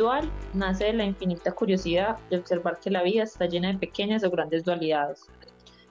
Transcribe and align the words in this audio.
dual 0.00 0.30
nace 0.54 0.86
de 0.86 0.92
la 0.94 1.04
infinita 1.04 1.52
curiosidad 1.52 2.18
de 2.30 2.38
observar 2.38 2.80
que 2.80 2.90
la 2.90 3.02
vida 3.02 3.22
está 3.22 3.44
llena 3.44 3.68
de 3.68 3.78
pequeñas 3.78 4.24
o 4.24 4.30
grandes 4.30 4.64
dualidades. 4.64 5.26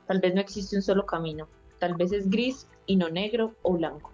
Tal 0.07 0.19
vez 0.19 0.33
no 0.33 0.41
existe 0.41 0.75
un 0.75 0.81
solo 0.81 1.05
camino, 1.05 1.47
tal 1.77 1.93
vez 1.93 2.11
es 2.11 2.27
gris 2.27 2.67
y 2.87 2.95
no 2.95 3.09
negro 3.09 3.53
o 3.61 3.73
blanco. 3.73 4.11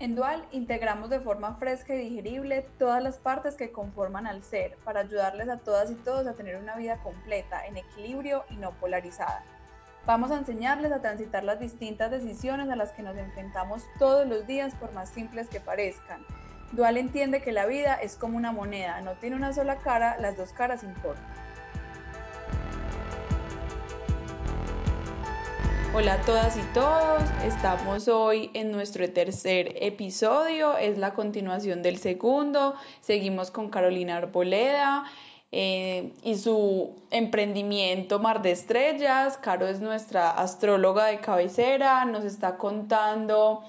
En 0.00 0.16
Dual 0.16 0.44
integramos 0.50 1.10
de 1.10 1.20
forma 1.20 1.54
fresca 1.54 1.94
y 1.94 2.08
digerible 2.08 2.66
todas 2.76 3.00
las 3.00 3.18
partes 3.18 3.54
que 3.54 3.70
conforman 3.70 4.26
al 4.26 4.42
ser 4.42 4.76
para 4.84 5.00
ayudarles 5.00 5.48
a 5.48 5.58
todas 5.58 5.92
y 5.92 5.94
todos 5.94 6.26
a 6.26 6.32
tener 6.32 6.56
una 6.56 6.74
vida 6.74 7.00
completa, 7.04 7.64
en 7.68 7.76
equilibrio 7.76 8.42
y 8.50 8.56
no 8.56 8.72
polarizada. 8.72 9.44
Vamos 10.04 10.32
a 10.32 10.38
enseñarles 10.38 10.90
a 10.90 11.00
transitar 11.00 11.44
las 11.44 11.60
distintas 11.60 12.10
decisiones 12.10 12.68
a 12.68 12.74
las 12.74 12.90
que 12.90 13.04
nos 13.04 13.16
enfrentamos 13.16 13.84
todos 14.00 14.26
los 14.26 14.44
días 14.48 14.74
por 14.74 14.92
más 14.92 15.08
simples 15.08 15.48
que 15.48 15.60
parezcan. 15.60 16.26
Dual 16.72 16.96
entiende 16.96 17.42
que 17.42 17.52
la 17.52 17.66
vida 17.66 17.94
es 17.96 18.16
como 18.16 18.38
una 18.38 18.50
moneda, 18.50 19.02
no 19.02 19.12
tiene 19.12 19.36
una 19.36 19.52
sola 19.52 19.76
cara, 19.76 20.16
las 20.18 20.38
dos 20.38 20.54
caras 20.54 20.82
importan. 20.82 21.22
Hola 25.94 26.14
a 26.14 26.20
todas 26.22 26.56
y 26.56 26.62
todos, 26.72 27.22
estamos 27.44 28.08
hoy 28.08 28.50
en 28.54 28.72
nuestro 28.72 29.06
tercer 29.12 29.74
episodio, 29.82 30.78
es 30.78 30.96
la 30.96 31.12
continuación 31.12 31.82
del 31.82 31.98
segundo, 31.98 32.74
seguimos 33.02 33.50
con 33.50 33.68
Carolina 33.68 34.16
Arboleda 34.16 35.04
eh, 35.50 36.14
y 36.22 36.36
su 36.36 36.96
emprendimiento 37.10 38.18
Mar 38.18 38.40
de 38.40 38.52
Estrellas. 38.52 39.36
Caro 39.36 39.68
es 39.68 39.82
nuestra 39.82 40.30
astróloga 40.30 41.04
de 41.04 41.20
cabecera, 41.20 42.06
nos 42.06 42.24
está 42.24 42.56
contando 42.56 43.62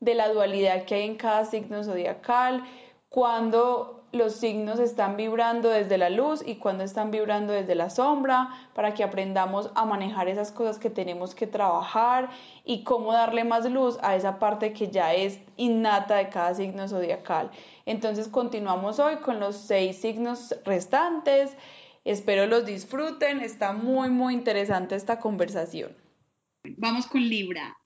de 0.00 0.14
la 0.14 0.28
dualidad 0.32 0.84
que 0.84 0.96
hay 0.96 1.04
en 1.04 1.16
cada 1.16 1.44
signo 1.44 1.82
zodiacal, 1.82 2.64
cuando 3.08 3.98
los 4.12 4.36
signos 4.36 4.80
están 4.80 5.16
vibrando 5.16 5.68
desde 5.68 5.98
la 5.98 6.08
luz 6.08 6.42
y 6.44 6.56
cuando 6.56 6.82
están 6.82 7.10
vibrando 7.10 7.52
desde 7.52 7.74
la 7.74 7.90
sombra, 7.90 8.48
para 8.74 8.94
que 8.94 9.04
aprendamos 9.04 9.70
a 9.74 9.84
manejar 9.84 10.28
esas 10.28 10.50
cosas 10.50 10.78
que 10.78 10.88
tenemos 10.88 11.34
que 11.34 11.46
trabajar 11.46 12.30
y 12.64 12.84
cómo 12.84 13.12
darle 13.12 13.44
más 13.44 13.70
luz 13.70 13.98
a 14.02 14.16
esa 14.16 14.38
parte 14.38 14.72
que 14.72 14.88
ya 14.88 15.12
es 15.14 15.40
innata 15.56 16.16
de 16.16 16.30
cada 16.30 16.54
signo 16.54 16.88
zodiacal. 16.88 17.50
Entonces 17.84 18.28
continuamos 18.28 18.98
hoy 18.98 19.16
con 19.16 19.40
los 19.40 19.56
seis 19.56 20.00
signos 20.00 20.54
restantes. 20.64 21.54
Espero 22.04 22.46
los 22.46 22.64
disfruten, 22.64 23.40
está 23.40 23.72
muy 23.72 24.08
muy 24.08 24.32
interesante 24.32 24.94
esta 24.94 25.20
conversación. 25.20 25.94
Vamos 26.78 27.06
con 27.06 27.20
Libra. 27.20 27.76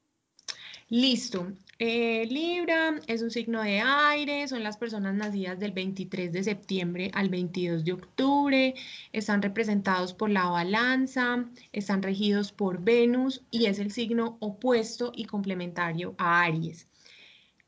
Listo. 0.89 1.47
Eh, 1.79 2.27
Libra 2.31 3.01
es 3.07 3.23
un 3.23 3.31
signo 3.31 3.63
de 3.63 3.81
aire, 3.81 4.47
son 4.47 4.63
las 4.63 4.77
personas 4.77 5.15
nacidas 5.15 5.59
del 5.59 5.73
23 5.73 6.33
de 6.33 6.45
septiembre 6.45 7.11
al 7.15 7.29
22 7.29 7.85
de 7.85 7.93
octubre, 7.93 8.75
están 9.13 9.43
representados 9.43 10.15
por 10.15 10.31
la 10.31 10.45
balanza, 10.45 11.45
están 11.73 12.03
regidos 12.03 12.53
por 12.53 12.83
Venus 12.83 13.43
y 13.51 13.67
es 13.67 13.79
el 13.79 13.91
signo 13.91 14.37
opuesto 14.41 15.13
y 15.15 15.25
complementario 15.25 16.15
a 16.19 16.43
Aries. 16.43 16.89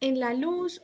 En 0.00 0.20
la 0.20 0.34
luz, 0.34 0.82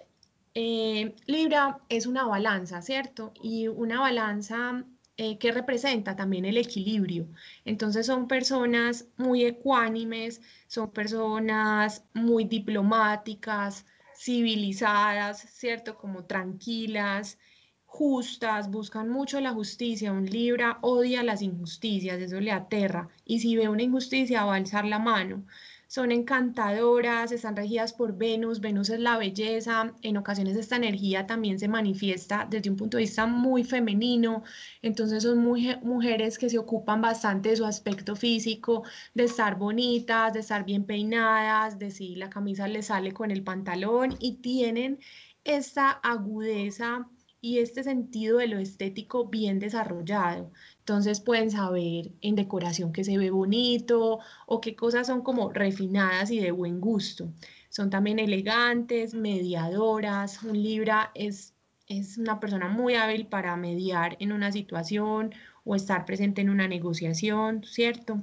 eh, 0.54 1.14
Libra 1.26 1.80
es 1.88 2.06
una 2.06 2.24
balanza, 2.24 2.82
¿cierto? 2.82 3.32
Y 3.42 3.68
una 3.68 4.00
balanza 4.00 4.84
eh, 5.22 5.36
que 5.36 5.52
representa 5.52 6.16
también 6.16 6.46
el 6.46 6.56
equilibrio. 6.56 7.28
Entonces 7.66 8.06
son 8.06 8.26
personas 8.26 9.06
muy 9.18 9.44
ecuánimes, 9.44 10.40
son 10.66 10.90
personas 10.92 12.04
muy 12.14 12.44
diplomáticas, 12.44 13.84
civilizadas, 14.16 15.41
¿cierto? 15.41 15.98
Como 15.98 16.25
tranquilas, 16.25 17.38
justas, 17.84 18.70
buscan 18.70 19.10
mucho 19.10 19.41
la 19.42 19.53
justicia. 19.53 20.10
Un 20.10 20.25
Libra 20.25 20.78
odia 20.81 21.22
las 21.22 21.42
injusticias, 21.42 22.19
eso 22.19 22.41
le 22.41 22.52
aterra. 22.52 23.10
Y 23.26 23.41
si 23.41 23.56
ve 23.56 23.69
una 23.69 23.82
injusticia 23.82 24.47
va 24.47 24.54
a 24.54 24.56
alzar 24.56 24.87
la 24.87 24.98
mano 24.98 25.44
son 25.90 26.12
encantadoras, 26.12 27.32
están 27.32 27.56
regidas 27.56 27.92
por 27.92 28.16
Venus, 28.16 28.60
Venus 28.60 28.90
es 28.90 29.00
la 29.00 29.18
belleza, 29.18 29.92
en 30.02 30.16
ocasiones 30.18 30.56
esta 30.56 30.76
energía 30.76 31.26
también 31.26 31.58
se 31.58 31.66
manifiesta 31.66 32.46
desde 32.48 32.70
un 32.70 32.76
punto 32.76 32.96
de 32.96 33.02
vista 33.02 33.26
muy 33.26 33.64
femenino, 33.64 34.44
entonces 34.82 35.24
son 35.24 35.38
mujeres 35.38 36.38
que 36.38 36.48
se 36.48 36.58
ocupan 36.58 37.00
bastante 37.00 37.48
de 37.48 37.56
su 37.56 37.64
aspecto 37.66 38.14
físico, 38.14 38.84
de 39.14 39.24
estar 39.24 39.58
bonitas, 39.58 40.32
de 40.32 40.40
estar 40.40 40.64
bien 40.64 40.84
peinadas, 40.84 41.76
de 41.80 41.90
si 41.90 42.14
la 42.14 42.30
camisa 42.30 42.68
les 42.68 42.86
sale 42.86 43.10
con 43.12 43.32
el 43.32 43.42
pantalón 43.42 44.14
y 44.20 44.36
tienen 44.36 45.00
esta 45.42 45.90
agudeza 45.90 47.08
y 47.40 47.58
este 47.58 47.82
sentido 47.82 48.38
de 48.38 48.46
lo 48.46 48.58
estético 48.60 49.26
bien 49.28 49.58
desarrollado. 49.58 50.52
Entonces 50.90 51.20
pueden 51.20 51.52
saber 51.52 52.10
en 52.20 52.34
decoración 52.34 52.92
que 52.92 53.04
se 53.04 53.16
ve 53.16 53.30
bonito 53.30 54.18
o 54.46 54.60
qué 54.60 54.74
cosas 54.74 55.06
son 55.06 55.22
como 55.22 55.52
refinadas 55.52 56.32
y 56.32 56.40
de 56.40 56.50
buen 56.50 56.80
gusto. 56.80 57.32
Son 57.68 57.90
también 57.90 58.18
elegantes, 58.18 59.14
mediadoras. 59.14 60.42
Un 60.42 60.60
Libra 60.60 61.12
es, 61.14 61.54
es 61.86 62.18
una 62.18 62.40
persona 62.40 62.66
muy 62.66 62.96
hábil 62.96 63.28
para 63.28 63.54
mediar 63.54 64.16
en 64.18 64.32
una 64.32 64.50
situación 64.50 65.32
o 65.62 65.76
estar 65.76 66.04
presente 66.06 66.40
en 66.40 66.50
una 66.50 66.66
negociación, 66.66 67.62
¿cierto? 67.62 68.20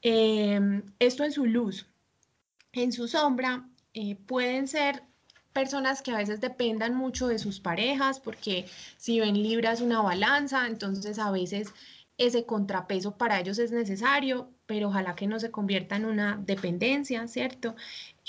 Em, 0.00 0.84
esto 1.00 1.24
en 1.24 1.32
su 1.32 1.44
luz. 1.44 1.88
En 2.72 2.92
su 2.92 3.08
sombra 3.08 3.68
eh, 3.94 4.14
pueden 4.14 4.68
ser 4.68 5.02
personas 5.52 6.02
que 6.02 6.12
a 6.12 6.18
veces 6.18 6.40
dependan 6.40 6.94
mucho 6.94 7.28
de 7.28 7.38
sus 7.38 7.60
parejas, 7.60 8.20
porque 8.20 8.66
si 8.96 9.20
ven 9.20 9.42
libras 9.42 9.80
una 9.80 10.00
balanza, 10.02 10.66
entonces 10.66 11.18
a 11.18 11.30
veces 11.30 11.72
ese 12.18 12.44
contrapeso 12.44 13.16
para 13.16 13.40
ellos 13.40 13.58
es 13.58 13.72
necesario, 13.72 14.50
pero 14.66 14.88
ojalá 14.88 15.16
que 15.16 15.26
no 15.26 15.40
se 15.40 15.50
convierta 15.50 15.96
en 15.96 16.04
una 16.04 16.38
dependencia, 16.44 17.26
¿cierto? 17.28 17.74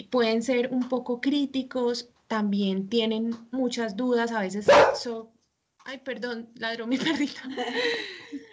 Pueden 0.09 0.43
ser 0.43 0.69
un 0.71 0.87
poco 0.87 1.19
críticos, 1.19 2.09
también 2.27 2.87
tienen 2.87 3.35
muchas 3.51 3.97
dudas, 3.97 4.31
a 4.31 4.39
veces 4.39 4.67
ay, 5.85 5.97
perdón, 5.99 6.49
ladró 6.55 6.87
mi 6.87 6.97
perrito. 6.97 7.41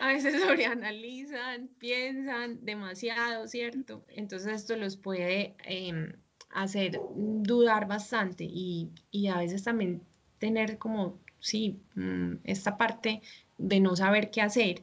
A 0.00 0.08
veces 0.08 0.42
sobreanalizan, 0.42 1.68
piensan 1.78 2.64
demasiado, 2.64 3.46
¿cierto? 3.46 4.04
Entonces 4.08 4.52
esto 4.52 4.76
los 4.76 4.96
puede 4.96 5.54
em, 5.64 6.12
hacer 6.50 7.00
dudar 7.14 7.86
bastante 7.86 8.44
y, 8.44 8.90
a 9.28 9.38
veces 9.38 9.64
también 9.64 10.02
tener 10.38 10.78
como, 10.78 11.18
sí, 11.40 11.78
mm, 11.94 12.36
esta 12.44 12.76
parte 12.76 13.22
de 13.58 13.80
no 13.80 13.96
saber 13.96 14.30
qué 14.30 14.42
hacer. 14.42 14.82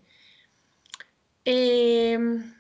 Em, 1.44 2.54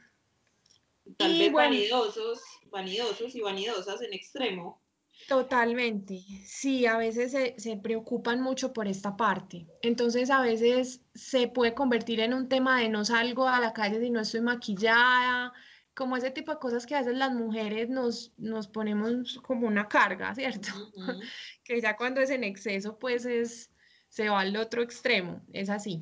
Tal 1.17 1.37
vez 1.37 1.51
vanidosos, 1.51 2.41
vanidosos 2.71 3.35
y 3.35 3.41
vanidosas 3.41 4.01
en 4.01 4.13
extremo. 4.13 4.81
Totalmente, 5.27 6.19
sí, 6.45 6.85
a 6.85 6.97
veces 6.97 7.31
se, 7.31 7.55
se, 7.57 7.77
preocupan 7.77 8.41
mucho 8.41 8.73
por 8.73 8.87
esta 8.87 9.15
parte. 9.15 9.65
Entonces 9.81 10.29
a 10.29 10.41
veces 10.41 11.01
se 11.15 11.47
puede 11.47 11.73
convertir 11.73 12.19
en 12.19 12.33
un 12.33 12.49
tema 12.49 12.81
de 12.81 12.89
no 12.89 13.05
salgo 13.05 13.47
a 13.47 13.59
la 13.59 13.73
calle 13.73 13.99
si 14.01 14.09
no 14.09 14.19
estoy 14.19 14.41
maquillada, 14.41 15.53
como 15.95 16.17
ese 16.17 16.29
tipo 16.29 16.51
de 16.51 16.59
cosas 16.59 16.85
que 16.85 16.93
a 16.93 16.99
veces 16.99 17.15
las 17.15 17.33
mujeres 17.33 17.89
nos, 17.89 18.33
nos 18.37 18.67
ponemos 18.67 19.39
como 19.39 19.65
una 19.65 19.87
carga, 19.87 20.35
¿cierto? 20.35 20.69
que 21.63 21.81
ya 21.81 21.95
cuando 21.95 22.21
es 22.21 22.29
en 22.29 22.43
exceso, 22.43 22.99
pues 22.99 23.25
es, 23.25 23.71
se 24.09 24.29
va 24.29 24.41
al 24.41 24.55
otro 24.57 24.83
extremo, 24.83 25.41
es 25.53 25.69
así. 25.69 26.01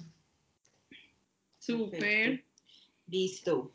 Súper. 1.59 2.43
Listo. 3.07 3.71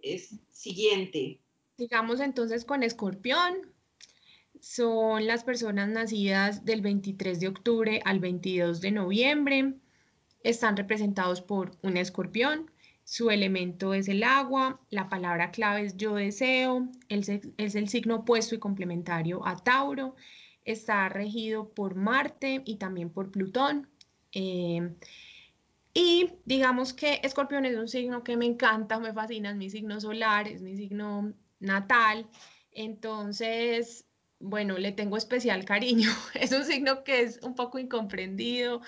Es 0.00 0.36
siguiente. 0.50 1.40
Sigamos 1.76 2.20
entonces 2.20 2.64
con 2.64 2.82
escorpión. 2.82 3.74
Son 4.60 5.26
las 5.26 5.44
personas 5.44 5.88
nacidas 5.88 6.64
del 6.64 6.80
23 6.80 7.40
de 7.40 7.48
octubre 7.48 8.00
al 8.04 8.20
22 8.20 8.80
de 8.80 8.92
noviembre. 8.92 9.74
Están 10.42 10.76
representados 10.76 11.40
por 11.42 11.72
un 11.82 11.96
escorpión. 11.96 12.70
Su 13.08 13.30
elemento 13.30 13.94
es 13.94 14.06
el 14.06 14.22
agua, 14.22 14.82
la 14.90 15.08
palabra 15.08 15.50
clave 15.50 15.86
es 15.86 15.96
yo 15.96 16.16
deseo, 16.16 16.90
es 17.08 17.74
el 17.74 17.88
signo 17.88 18.16
opuesto 18.16 18.54
y 18.54 18.58
complementario 18.58 19.46
a 19.46 19.56
Tauro, 19.56 20.14
está 20.66 21.08
regido 21.08 21.70
por 21.70 21.94
Marte 21.94 22.60
y 22.66 22.76
también 22.76 23.08
por 23.08 23.30
Plutón. 23.30 23.88
Eh, 24.32 24.94
y 25.94 26.32
digamos 26.44 26.92
que 26.92 27.20
Escorpión 27.22 27.64
es 27.64 27.78
un 27.78 27.88
signo 27.88 28.22
que 28.22 28.36
me 28.36 28.44
encanta, 28.44 29.00
me 29.00 29.14
fascina, 29.14 29.52
es 29.52 29.56
mi 29.56 29.70
signo 29.70 30.02
solar, 30.02 30.46
es 30.46 30.60
mi 30.60 30.76
signo 30.76 31.32
natal. 31.60 32.28
Entonces, 32.72 34.04
bueno, 34.38 34.76
le 34.76 34.92
tengo 34.92 35.16
especial 35.16 35.64
cariño. 35.64 36.10
Es 36.34 36.52
un 36.52 36.64
signo 36.64 37.04
que 37.04 37.22
es 37.22 37.40
un 37.42 37.54
poco 37.54 37.78
incomprendido, 37.78 38.82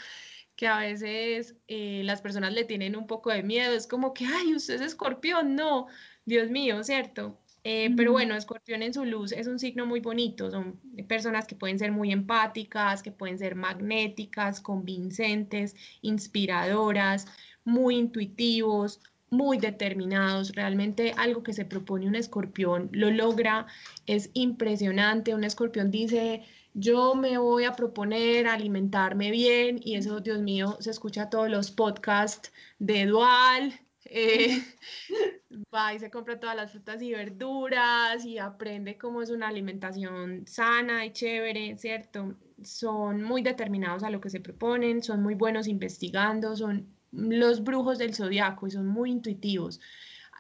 que 0.61 0.67
a 0.67 0.81
veces 0.81 1.57
eh, 1.69 2.03
las 2.05 2.21
personas 2.21 2.53
le 2.53 2.65
tienen 2.65 2.95
un 2.95 3.07
poco 3.07 3.31
de 3.31 3.43
miedo, 3.43 3.73
es 3.73 3.87
como 3.87 4.13
que, 4.13 4.27
ay, 4.27 4.55
usted 4.55 4.75
es 4.75 4.83
escorpión, 4.83 5.55
no, 5.57 5.87
Dios 6.27 6.51
mío, 6.51 6.85
¿cierto? 6.85 7.39
Eh, 7.65 7.91
pero 7.97 8.13
bueno, 8.13 8.35
Escorpión 8.35 8.83
en 8.83 8.93
su 8.93 9.07
luz 9.07 9.33
es 9.33 9.47
un 9.47 9.59
signo 9.59 9.87
muy 9.87 10.01
bonito, 10.01 10.51
son 10.51 10.79
personas 11.09 11.47
que 11.47 11.55
pueden 11.55 11.79
ser 11.79 11.93
muy 11.93 12.13
empáticas, 12.13 13.03
que 13.03 13.11
pueden 13.11 13.39
ser 13.39 13.55
magnéticas, 13.55 14.61
convincentes, 14.61 15.77
inspiradoras, 16.03 17.27
muy 17.65 17.97
intuitivos, 17.97 19.01
muy 19.31 19.57
determinados. 19.57 20.55
Realmente 20.55 21.15
algo 21.17 21.43
que 21.43 21.55
se 21.55 21.65
propone 21.65 22.07
un 22.07 22.17
escorpión 22.17 22.91
lo 22.93 23.11
logra, 23.11 23.67
es 24.07 24.29
impresionante. 24.35 25.35
Un 25.35 25.45
escorpión 25.45 25.91
dice, 25.91 26.43
yo 26.75 27.15
me 27.15 27.39
voy 27.39 27.65
a 27.65 27.73
proponer 27.73 28.47
alimentarme 28.47 29.31
bien 29.31 29.81
y 29.83 29.97
eso, 29.97 30.21
Dios 30.21 30.41
mío, 30.41 30.77
se 30.81 30.91
escucha 30.91 31.31
todos 31.31 31.49
los 31.51 31.71
podcasts 31.71 32.53
de 32.79 33.07
Dual, 33.07 33.81
eh, 34.05 34.63
va 35.75 35.95
y 35.95 35.99
se 35.99 36.11
compra 36.11 36.41
todas 36.41 36.57
las 36.57 36.73
frutas 36.73 37.01
y 37.03 37.13
verduras 37.13 38.25
y 38.25 38.39
aprende 38.39 38.99
cómo 38.99 39.23
es 39.23 39.31
una 39.31 39.49
alimentación 39.49 40.47
sana 40.47 41.07
y 41.07 41.13
chévere, 41.13 41.77
¿cierto? 41.77 42.35
Son 42.63 43.23
muy 43.23 43.43
determinados 43.43 44.03
a 44.03 44.11
lo 44.11 44.21
que 44.21 44.31
se 44.31 44.41
proponen, 44.41 45.03
son 45.03 45.23
muy 45.23 45.35
buenos 45.35 45.69
investigando, 45.69 46.57
son 46.57 46.89
los 47.13 47.63
brujos 47.65 47.99
del 47.99 48.15
zodiaco 48.15 48.67
y 48.67 48.71
son 48.71 48.87
muy 48.87 49.11
intuitivos. 49.11 49.81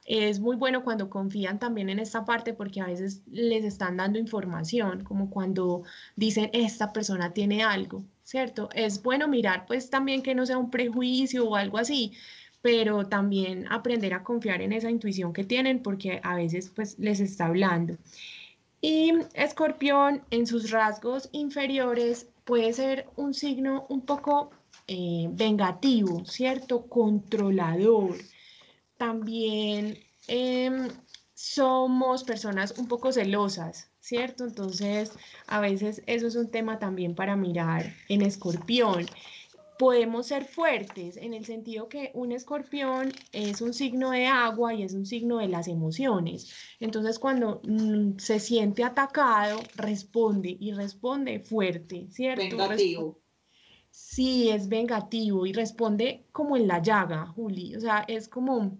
Es 0.05 0.41
muy 0.41 0.57
bueno 0.57 0.83
cuando 0.83 1.11
confían 1.11 1.59
también 1.59 1.89
en 1.91 1.99
esta 1.99 2.25
parte 2.25 2.53
porque 2.53 2.81
a 2.81 2.87
veces 2.87 3.23
les 3.31 3.65
están 3.65 3.97
dando 3.97 4.19
información, 4.19 5.05
como 5.05 5.31
cuando 5.31 5.83
dicen, 6.17 6.51
esta 6.53 6.93
persona 6.93 7.33
tiene 7.33 7.63
algo, 7.63 8.03
¿cierto? 8.25 8.69
Es 8.75 9.03
bueno 9.03 9.29
mirar 9.29 9.67
pues 9.67 9.91
también 9.91 10.23
que 10.23 10.35
no 10.35 10.47
sea 10.47 10.59
un 10.59 10.71
prejuicio 10.71 11.49
o 11.49 11.57
algo 11.57 11.79
así, 11.79 12.13
pero 12.63 13.07
también 13.07 13.67
aprender 13.71 14.15
a 14.15 14.23
confiar 14.23 14.63
en 14.63 14.73
esa 14.73 14.91
intuición 14.91 15.33
que 15.33 15.45
tienen 15.45 15.83
porque 15.83 16.21
a 16.23 16.35
veces 16.35 16.71
pues 16.75 16.99
les 16.99 17.21
está 17.21 17.47
hablando. 17.47 17.97
Y 18.83 19.13
escorpión 19.35 20.23
en 20.31 20.47
sus 20.47 20.71
rasgos 20.71 21.29
inferiores 21.33 22.29
puede 22.45 22.73
ser 22.73 23.09
un 23.17 23.35
signo 23.35 23.87
un 23.91 24.01
poco 24.01 24.51
eh, 24.89 25.29
vengativo, 25.31 26.25
¿cierto? 26.25 26.87
Controlador. 26.87 28.17
También 29.01 29.97
em, 30.29 30.91
somos 31.33 32.23
personas 32.23 32.75
un 32.77 32.87
poco 32.87 33.13
celosas, 33.13 33.91
¿cierto? 33.99 34.45
Entonces, 34.45 35.13
a 35.47 35.59
veces 35.61 36.03
eso 36.07 36.27
es 36.27 36.37
un 36.37 36.51
tema 36.51 36.79
también 36.79 37.15
para 37.15 37.35
mirar 37.35 37.95
en 38.11 38.21
escorpión 38.21 39.07
podemos 39.79 40.27
ser 40.27 40.45
fuertes 40.45 41.17
en 41.17 41.33
el 41.33 41.47
sentido 41.47 41.89
que 41.89 42.11
un 42.13 42.33
escorpión 42.33 43.11
es 43.33 43.63
un 43.63 43.73
signo 43.73 44.11
de 44.11 44.27
agua 44.27 44.75
y 44.75 44.83
es 44.83 44.93
un 44.93 45.07
signo 45.07 45.39
de 45.39 45.49
las 45.49 45.69
emociones. 45.69 46.53
Entonces 46.81 47.19
cuando 47.19 47.63
mm, 47.65 48.19
se 48.19 48.39
siente 48.39 48.85
atacado, 48.85 49.61
responde 49.77 50.55
y 50.61 50.73
responde 50.73 51.41
fuerte, 51.41 52.09
¿cierto? 52.11 52.59
Vengativo. 52.59 53.23
sí, 53.91 54.51
es 54.51 54.69
vengativo 54.69 55.47
y 55.47 55.55
responde 55.55 56.27
como 56.31 56.59
en 56.59 56.69
la 56.69 56.83
llaga, 56.83 57.29
Juli. 57.29 57.75
O 57.75 57.81
sea, 57.81 58.05
es 58.07 58.29
como... 58.29 58.77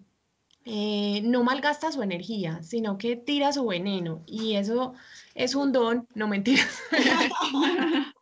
Eh, 0.65 1.21
no 1.23 1.43
malgasta 1.43 1.91
su 1.91 2.03
energía, 2.03 2.61
sino 2.61 2.97
que 2.97 3.15
tira 3.15 3.51
su 3.51 3.65
veneno 3.65 4.23
y 4.27 4.55
eso 4.55 4.93
es 5.33 5.55
un 5.55 5.71
don, 5.71 6.07
no 6.13 6.27
mentiras. 6.27 6.81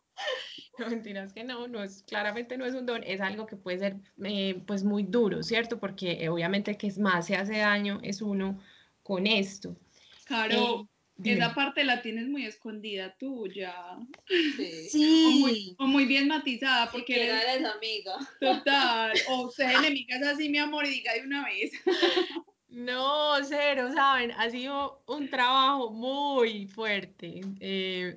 No, 0.80 0.88
mentiras 0.88 1.34
que 1.34 1.44
no, 1.44 1.68
no 1.68 1.82
es, 1.82 2.02
claramente 2.04 2.56
no 2.56 2.64
es 2.64 2.74
un 2.74 2.86
don, 2.86 3.02
es 3.04 3.20
algo 3.20 3.44
que 3.44 3.54
puede 3.54 3.78
ser 3.78 3.96
eh, 4.24 4.62
pues 4.66 4.82
muy 4.82 5.02
duro, 5.02 5.42
¿cierto? 5.42 5.78
Porque 5.78 6.24
eh, 6.24 6.30
obviamente 6.30 6.78
que 6.78 6.86
es 6.86 6.98
más 6.98 7.26
se 7.26 7.36
hace 7.36 7.58
daño 7.58 8.00
es 8.02 8.22
uno 8.22 8.58
con 9.02 9.26
esto. 9.26 9.76
Claro, 10.24 10.88
eh, 11.24 11.32
esa 11.34 11.54
parte 11.54 11.84
la 11.84 12.02
tienes 12.02 12.28
muy 12.28 12.44
escondida 12.44 13.16
tuya. 13.16 13.74
Sí. 14.90 15.74
O 15.78 15.86
muy, 15.86 16.06
bien 16.06 16.28
matizada, 16.28 16.90
porque 16.90 17.28
eres, 17.28 17.64
amiga. 17.64 18.18
Total, 18.40 19.12
o 19.28 19.50
sea, 19.56 19.72
enemiga 19.78 20.16
es 20.16 20.26
así, 20.26 20.48
mi 20.48 20.58
amor, 20.58 20.86
y 20.86 20.90
diga 20.90 21.14
de 21.14 21.22
una 21.22 21.44
vez. 21.44 21.72
No, 22.72 23.34
cero, 23.42 23.90
saben, 23.92 24.30
ha 24.30 24.48
sido 24.48 25.02
un 25.08 25.28
trabajo 25.28 25.90
muy 25.90 26.68
fuerte 26.68 27.40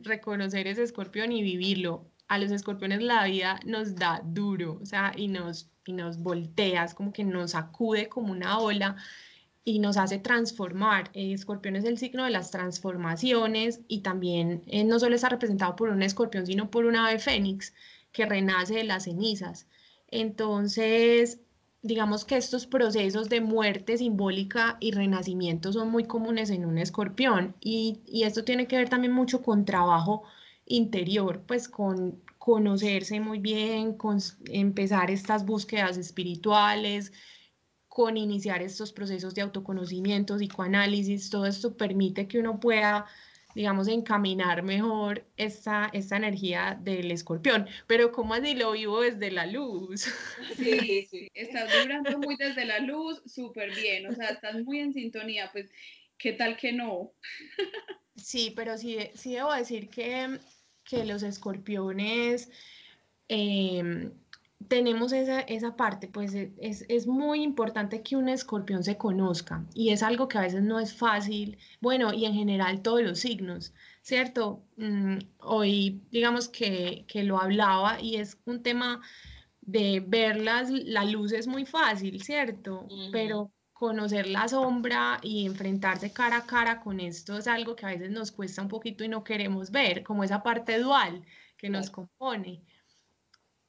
reconocer 0.04 0.68
ese 0.68 0.84
escorpión 0.84 1.32
y 1.32 1.42
vivirlo 1.42 2.06
a 2.28 2.38
los 2.38 2.52
escorpiones 2.52 3.02
la 3.02 3.26
vida 3.26 3.60
nos 3.66 3.96
da 3.96 4.22
duro, 4.24 4.80
o 4.82 4.86
sea, 4.86 5.12
y 5.16 5.28
nos, 5.28 5.70
y 5.86 5.94
nos 5.94 6.18
volteas, 6.18 6.94
como 6.94 7.14
que 7.14 7.24
nos 7.24 7.52
sacude 7.52 8.10
como 8.10 8.32
una 8.32 8.60
ola 8.60 8.96
y 9.66 9.80
nos 9.80 9.98
hace 9.98 10.20
transformar. 10.20 11.10
Escorpión 11.14 11.76
es 11.76 11.86
el 11.86 11.98
signo 11.98 12.26
de 12.26 12.32
las 12.32 12.52
transformaciones 12.52 13.82
y 13.88 14.02
también 14.02 14.64
eh, 14.68 14.84
no 14.84 15.00
solo 15.00 15.16
está 15.16 15.30
representado 15.30 15.76
por 15.76 15.90
un 15.90 16.04
escorpión, 16.04 16.46
sino 16.46 16.70
por 16.70 16.86
un 16.86 16.96
ave 16.96 17.20
fénix 17.20 17.74
que 18.12 18.26
renace 18.26 18.76
de 18.76 18.84
las 18.84 19.06
cenizas. 19.06 19.68
Entonces, 20.10 21.40
digamos 21.82 22.26
que 22.26 22.38
estos 22.38 22.68
procesos 22.68 23.30
de 23.30 23.42
muerte 23.42 23.98
simbólica 23.98 24.78
y 24.80 24.92
renacimiento 24.92 25.74
son 25.74 25.90
muy 25.90 26.06
comunes 26.06 26.50
en 26.50 26.66
un 26.66 26.78
escorpión 26.78 27.56
y, 27.60 28.02
y 28.06 28.24
esto 28.24 28.44
tiene 28.44 28.68
que 28.68 28.78
ver 28.78 28.90
también 28.90 29.14
mucho 29.14 29.42
con 29.42 29.66
trabajo 29.66 30.24
interior, 30.66 31.42
pues 31.48 31.68
con 31.68 32.22
conocerse 32.38 33.20
muy 33.20 33.40
bien, 33.40 33.94
con 33.94 34.20
empezar 34.48 35.10
estas 35.10 35.46
búsquedas 35.46 35.98
espirituales, 35.98 37.14
con 37.94 38.18
iniciar 38.18 38.64
estos 38.64 38.92
procesos 38.92 39.36
de 39.36 39.44
autoconocimiento, 39.44 40.38
psicoanálisis, 40.38 41.30
todo 41.30 41.46
esto 41.46 41.78
permite 41.78 42.28
que 42.28 42.40
uno 42.40 42.60
pueda, 42.60 43.06
digamos, 43.54 43.88
encaminar 43.88 44.64
mejor 44.64 45.24
esta, 45.38 45.92
esta 45.94 46.18
energía 46.18 46.76
del 46.82 47.12
escorpión. 47.12 47.68
Pero 47.86 48.12
¿cómo 48.12 48.34
así 48.34 48.56
lo 48.56 48.72
vivo 48.72 49.02
desde 49.02 49.30
la 49.30 49.46
luz? 49.46 50.06
Sí, 50.58 51.06
sí, 51.06 51.28
estás 51.36 51.70
vibrando 51.72 52.18
muy 52.18 52.36
desde 52.36 52.66
la 52.66 52.80
luz, 52.80 53.22
súper 53.28 53.76
bien, 53.76 54.08
o 54.08 54.12
sea, 54.16 54.30
estás 54.30 54.64
muy 54.64 54.80
en 54.80 54.92
sintonía, 54.92 55.52
pues, 55.52 55.70
¿qué 56.18 56.34
tal 56.34 56.58
que 56.58 56.74
no? 56.74 57.14
Sí, 58.16 58.54
pero 58.56 58.76
sí, 58.76 58.98
sí 59.14 59.34
debo 59.36 59.54
decir 59.54 59.90
que 59.90 60.40
que 60.84 61.06
los 61.06 61.24
escorpiones 61.24 62.50
em, 63.28 64.12
tenemos 64.68 65.12
esa, 65.14 65.42
esa, 65.42 65.76
parte, 65.76 66.08
pues 66.08 66.34
e, 66.34 66.54
es, 66.58 66.86
es, 66.90 67.08
muy 67.08 67.42
importante 67.44 68.02
que 68.02 68.16
un 68.16 68.30
escorpión 68.30 68.84
se 68.84 68.98
conozca 68.98 69.66
y 69.74 69.90
es 69.90 70.04
algo 70.04 70.28
que 70.28 70.38
a 70.38 70.42
veces 70.42 70.64
no 70.64 70.80
es 70.80 70.94
fácil, 70.94 71.58
bueno, 71.82 72.14
y 72.14 72.26
en 72.26 72.34
general 72.34 72.82
todos 72.82 73.02
los 73.02 73.20
signos, 73.20 73.74
¿cierto? 74.02 74.64
Mm, 74.78 75.18
hoy 75.40 76.02
digamos 76.12 76.50
que, 76.50 77.06
que, 77.08 77.24
lo 77.24 77.40
hablaba 77.40 78.02
y 78.02 78.16
es 78.18 78.38
un 78.46 78.64
tema 78.64 79.02
de 79.62 80.04
ver 80.06 80.42
las, 80.42 80.70
la 80.70 81.06
luz 81.06 81.32
es 81.34 81.48
muy 81.48 81.66
fácil, 81.66 82.22
¿cierto? 82.22 82.88
Pero 83.12 83.52
conocer 83.74 84.28
la 84.28 84.48
sombra 84.48 85.20
y 85.22 85.46
enfrentarse 85.46 86.14
cara 86.14 86.38
a 86.38 86.46
cara 86.46 86.80
con 86.82 87.00
esto 87.00 87.38
es 87.38 87.48
algo 87.48 87.76
que 87.76 87.86
a 87.86 87.90
veces 87.90 88.12
nos 88.12 88.32
cuesta 88.32 88.62
un 88.62 88.68
poquito 88.68 89.04
y 89.04 89.10
no 89.10 89.24
queremos 89.24 89.72
ver, 89.72 90.04
como 90.04 90.24
esa 90.24 90.44
parte 90.44 90.80
dual 90.80 91.24
que 91.58 91.70
nos 91.70 91.90
compone. 91.90 92.62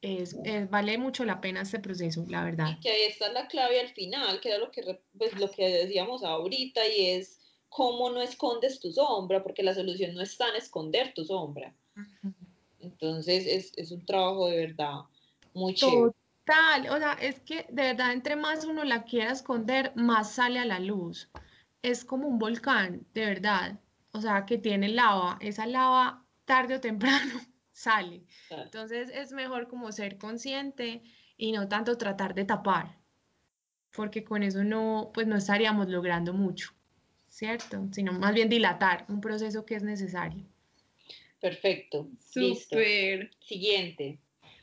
Es, 0.04 0.36
vale 0.68 0.98
mucho 0.98 1.24
la 1.24 1.40
pena 1.40 1.62
este 1.62 1.78
proceso, 1.78 2.26
la 2.28 2.44
verdad. 2.44 2.76
Y 2.76 2.80
que 2.80 2.90
ahí 2.90 3.02
está 3.04 3.32
la 3.32 3.48
clave 3.48 3.80
al 3.80 3.88
final, 3.88 4.38
que 4.38 4.50
era 4.50 4.58
lo 4.58 4.70
que, 4.70 5.00
pues, 5.16 5.34
lo 5.40 5.50
que 5.50 5.66
decíamos 5.66 6.22
ahorita, 6.22 6.86
y 6.86 7.06
es 7.06 7.40
cómo 7.70 8.10
no 8.10 8.20
escondes 8.20 8.80
tu 8.80 8.92
sombra, 8.92 9.42
porque 9.42 9.62
la 9.62 9.72
solución 9.72 10.14
no 10.14 10.20
está 10.20 10.50
en 10.50 10.56
esconder 10.56 11.14
tu 11.14 11.24
sombra. 11.24 11.74
Entonces 12.80 13.46
es, 13.46 13.72
es, 13.76 13.92
un 13.92 14.04
trabajo 14.04 14.48
de 14.48 14.58
verdad 14.58 14.92
muy 15.54 15.72
chévere. 15.72 16.12
Tal, 16.44 16.90
o 16.90 16.98
sea, 16.98 17.14
es 17.14 17.40
que 17.40 17.64
de 17.70 17.82
verdad 17.84 18.12
entre 18.12 18.36
más 18.36 18.66
uno 18.66 18.84
la 18.84 19.04
quiera 19.04 19.32
esconder, 19.32 19.92
más 19.96 20.32
sale 20.32 20.58
a 20.58 20.66
la 20.66 20.80
luz. 20.80 21.30
Es 21.80 22.04
como 22.04 22.28
un 22.28 22.38
volcán, 22.38 23.06
de 23.14 23.24
verdad. 23.24 23.80
O 24.12 24.20
sea, 24.20 24.44
que 24.44 24.58
tiene 24.58 24.88
lava. 24.88 25.38
Esa 25.40 25.66
lava 25.66 26.26
tarde 26.44 26.74
o 26.74 26.80
temprano 26.80 27.40
sale. 27.74 28.22
Entonces 28.48 29.10
es 29.12 29.32
mejor 29.32 29.68
como 29.68 29.92
ser 29.92 30.16
consciente 30.16 31.02
y 31.36 31.52
no 31.52 31.68
tanto 31.68 31.98
tratar 31.98 32.34
de 32.34 32.44
tapar, 32.44 32.96
porque 33.94 34.24
con 34.24 34.42
eso 34.42 34.64
no, 34.64 35.10
pues 35.12 35.26
no 35.26 35.36
estaríamos 35.36 35.88
logrando 35.88 36.32
mucho, 36.32 36.70
¿cierto? 37.28 37.86
Sino 37.92 38.12
más 38.12 38.32
bien 38.32 38.48
dilatar 38.48 39.04
un 39.08 39.20
proceso 39.20 39.66
que 39.66 39.74
es 39.74 39.82
necesario. 39.82 40.46
Perfecto. 41.40 42.08
Súper. 42.20 43.30
Siguiente. 43.40 44.18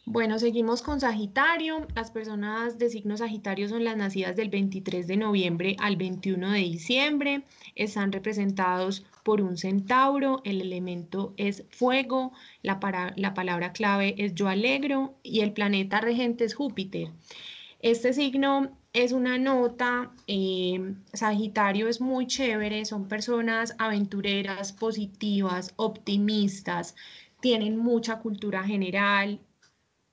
Bueno, 0.05 0.39
seguimos 0.39 0.81
con 0.81 0.99
Sagitario. 0.99 1.85
Las 1.93 2.09
personas 2.09 2.79
de 2.79 2.89
signo 2.89 3.17
Sagitario 3.17 3.69
son 3.69 3.83
las 3.83 3.97
nacidas 3.97 4.35
del 4.35 4.49
23 4.49 5.05
de 5.05 5.15
noviembre 5.15 5.75
al 5.79 5.95
21 5.95 6.51
de 6.51 6.59
diciembre. 6.59 7.43
Están 7.75 8.11
representados 8.11 9.05
por 9.23 9.41
un 9.41 9.57
centauro. 9.57 10.41
El 10.43 10.61
elemento 10.61 11.33
es 11.37 11.65
fuego. 11.69 12.31
La, 12.61 12.79
la 13.15 13.33
palabra 13.33 13.73
clave 13.73 14.15
es 14.17 14.35
yo 14.35 14.47
alegro 14.47 15.15
y 15.23 15.41
el 15.41 15.53
planeta 15.53 16.01
regente 16.01 16.45
es 16.45 16.55
Júpiter. 16.55 17.09
Este 17.79 18.13
signo 18.13 18.77
es 18.93 19.11
una 19.11 19.37
nota, 19.37 20.11
eh, 20.27 20.95
Sagitario 21.13 21.87
es 21.87 22.01
muy 22.01 22.27
chévere, 22.27 22.85
son 22.85 23.07
personas 23.07 23.73
aventureras, 23.79 24.73
positivas, 24.73 25.73
optimistas, 25.77 26.95
tienen 27.39 27.77
mucha 27.77 28.19
cultura 28.19 28.63
general, 28.63 29.39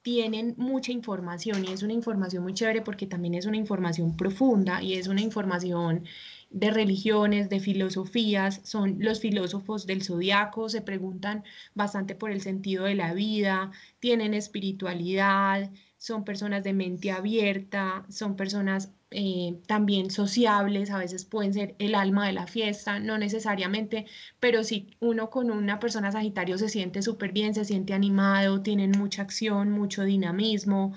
tienen 0.03 0.55
mucha 0.57 0.93
información 0.93 1.65
y 1.65 1.73
es 1.73 1.83
una 1.83 1.93
información 1.93 2.43
muy 2.43 2.55
chévere 2.55 2.83
porque 2.83 3.07
también 3.07 3.35
es 3.35 3.47
una 3.47 3.57
información 3.57 4.17
profunda 4.17 4.83
y 4.83 4.95
es 4.95 5.09
una 5.09 5.21
información 5.21 6.05
de 6.51 6.71
religiones, 6.71 7.51
de 7.51 7.61
filosofías, 7.61 8.61
son 8.65 8.97
los 9.01 9.21
filósofos 9.21 9.87
del 9.87 10.03
zodiaco, 10.03 10.69
se 10.69 10.81
preguntan 10.81 11.45
bastante 11.75 12.15
por 12.15 12.31
el 12.31 12.41
sentido 12.41 12.85
de 12.85 12.95
la 12.95 13.13
vida, 13.15 13.71
tienen 14.01 14.35
espiritualidad, 14.35 15.71
son 15.99 16.25
personas 16.25 16.65
de 16.65 16.73
mente 16.73 17.11
abierta, 17.11 18.07
son 18.09 18.37
personas 18.37 18.93
eh, 19.11 19.59
también 19.67 20.11
sociables, 20.11 20.91
a 20.91 20.99
veces 20.99 21.25
pueden 21.25 21.55
ser 21.55 21.75
el 21.79 21.95
alma 21.95 22.27
de 22.27 22.33
la 22.33 22.47
fiesta, 22.47 22.99
no 23.01 23.19
necesariamente, 23.19 24.07
pero 24.41 24.65
si 24.65 24.97
uno 25.01 25.31
con 25.31 25.51
una 25.51 25.81
persona 25.81 26.13
Sagitario 26.13 26.59
se 26.59 26.69
siente 26.69 27.03
súper 27.03 27.33
bien, 27.33 27.55
se 27.55 27.65
siente 27.65 27.95
animado, 27.95 28.63
tienen 28.63 28.93
mucha 28.93 29.23
acción, 29.23 29.71
mucho 29.71 30.05
dinamismo, 30.05 30.95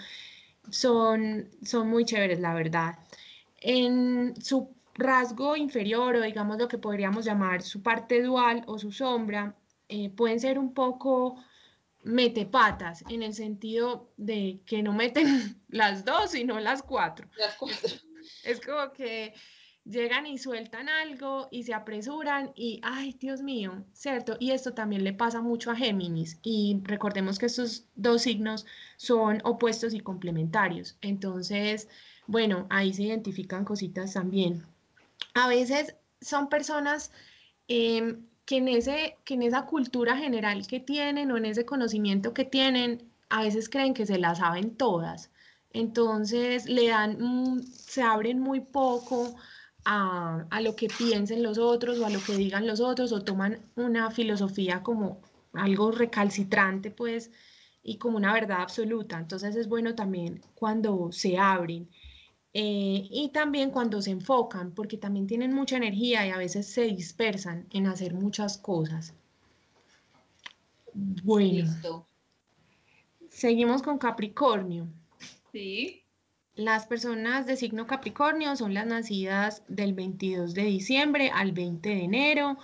son, 0.70 1.50
son 1.64 1.90
muy 1.90 2.06
chéveres, 2.06 2.40
la 2.40 2.54
verdad. 2.54 3.00
En 3.62 4.36
su 4.42 4.70
rasgo 4.96 5.56
inferior 5.56 6.16
o 6.16 6.22
digamos 6.22 6.58
lo 6.58 6.68
que 6.68 6.78
podríamos 6.78 7.26
llamar 7.26 7.62
su 7.62 7.82
parte 7.82 8.22
dual 8.22 8.64
o 8.68 8.78
su 8.78 8.92
sombra, 8.92 9.56
eh, 9.90 10.10
pueden 10.10 10.40
ser 10.40 10.60
un 10.60 10.74
poco 10.74 11.44
mete 12.04 12.46
patas 12.46 13.04
en 13.10 13.22
el 13.24 13.34
sentido 13.34 14.12
de 14.18 14.62
que 14.66 14.82
no 14.82 14.94
meten 14.94 15.26
las 15.70 16.06
dos, 16.06 16.32
sino 16.32 16.60
las 16.60 16.84
cuatro. 16.84 17.30
Las 17.38 17.56
cuatro. 17.56 17.90
Es 18.44 18.60
como 18.60 18.92
que 18.92 19.34
llegan 19.84 20.28
y 20.28 20.38
sueltan 20.38 20.90
algo 20.90 21.48
y 21.52 21.64
se 21.64 21.74
apresuran 21.74 22.52
y, 22.56 22.80
ay, 22.84 23.16
Dios 23.20 23.42
mío, 23.42 23.84
¿cierto? 23.94 24.38
Y 24.40 24.52
esto 24.52 24.74
también 24.74 25.04
le 25.04 25.14
pasa 25.14 25.42
mucho 25.42 25.72
a 25.72 25.76
Géminis 25.76 26.40
y 26.44 26.80
recordemos 26.84 27.40
que 27.40 27.48
estos 27.48 27.88
dos 27.96 28.24
signos 28.24 28.66
son 28.98 29.42
opuestos 29.44 29.94
y 29.94 30.00
complementarios. 30.00 30.98
Entonces, 31.02 31.88
bueno, 32.28 32.68
ahí 32.70 32.94
se 32.94 33.04
identifican 33.04 33.66
cositas 33.66 34.14
también. 34.14 34.66
A 35.34 35.48
veces 35.48 35.96
son 36.22 36.50
personas 36.50 37.12
em, 37.68 38.26
que 38.46 38.58
en, 38.58 38.68
ese, 38.68 39.18
que 39.26 39.36
en 39.36 39.44
esa 39.44 39.66
cultura 39.66 40.18
general 40.18 40.68
que 40.68 40.80
tienen 40.80 41.32
o 41.32 41.38
en 41.38 41.46
ese 41.46 41.66
conocimiento 41.66 42.34
que 42.34 42.46
tienen, 42.46 43.10
a 43.30 43.44
veces 43.44 43.70
creen 43.70 43.94
que 43.94 44.06
se 44.06 44.20
la 44.20 44.36
saben 44.36 44.76
todas. 44.76 45.32
Entonces 45.74 46.66
le 46.66 46.90
dan, 46.90 47.64
se 47.64 48.02
abren 48.02 48.40
muy 48.40 48.60
poco 48.60 49.36
a, 49.86 50.46
a, 50.50 50.62
lo 50.62 50.76
que 50.76 50.88
piensen 50.88 51.44
los 51.44 51.58
otros 51.58 52.00
o 52.00 52.06
a 52.06 52.10
lo 52.10 52.22
que 52.22 52.36
digan 52.36 52.68
los 52.68 52.82
otros 52.82 53.12
o 53.14 53.24
toman 53.24 53.60
una 53.76 54.12
filosofía 54.12 54.84
como 54.84 55.22
algo 55.54 55.92
recalcitrante 55.92 56.92
pues 56.92 57.32
y 57.84 57.98
como 57.98 58.18
una 58.18 58.34
verdad 58.34 58.62
absoluta. 58.62 59.18
Entonces 59.18 59.56
es 59.56 59.68
bueno 59.68 59.96
también 59.96 60.42
cuando 60.56 61.12
se 61.12 61.38
abren 61.38 61.90
eh, 62.54 63.08
y 63.10 63.30
también 63.30 63.72
cuando 63.72 64.02
se 64.02 64.12
enfocan, 64.12 64.72
porque 64.74 64.98
también 64.98 65.28
tienen 65.28 65.54
mucha 65.54 65.78
energía 65.78 66.28
y 66.28 66.32
a 66.32 66.38
veces 66.38 66.68
se 66.68 66.84
dispersan 66.84 67.66
en 67.72 67.88
hacer 67.88 68.14
muchas 68.14 68.58
cosas. 68.58 69.14
Bueno, 70.94 72.06
seguimos 73.30 73.82
con 73.82 73.98
Capricornio. 73.98 74.88
Sí. 75.54 76.04
Las 76.56 76.86
personas 76.86 77.46
de 77.46 77.56
signo 77.56 77.88
Capricornio 77.88 78.58
son 78.58 78.74
las 78.74 78.86
nacidas 78.86 79.64
del 79.70 79.94
22 79.94 80.54
de 80.54 80.64
diciembre 80.64 81.32
al 81.34 81.54
20 81.54 81.88
de 81.88 82.04
enero. 82.04 82.58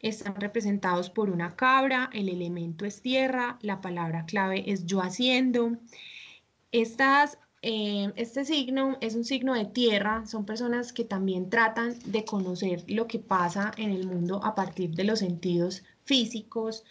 Están 0.00 0.34
representados 0.34 1.08
por 1.08 1.30
una 1.30 1.56
cabra, 1.56 2.10
el 2.12 2.28
elemento 2.28 2.84
es 2.84 3.00
tierra, 3.00 3.58
la 3.62 3.80
palabra 3.80 4.26
clave 4.26 4.70
es 4.70 4.84
yo 4.84 5.00
haciendo. 5.00 5.78
Estas 6.72 7.38
eh, 7.62 8.12
este 8.16 8.44
signo 8.46 8.96
es 9.02 9.14
un 9.14 9.24
signo 9.24 9.52
de 9.54 9.66
tierra, 9.66 10.24
son 10.26 10.46
personas 10.46 10.92
que 10.92 11.04
también 11.04 11.50
tratan 11.50 11.94
de 12.06 12.24
conocer 12.24 12.84
lo 12.88 13.06
que 13.06 13.18
pasa 13.18 13.72
en 13.76 13.90
el 13.90 14.06
mundo 14.06 14.40
a 14.42 14.54
partir 14.54 14.94
de 14.94 15.04
los 15.04 15.18
sentidos 15.18 15.82
físicos. 16.04 16.84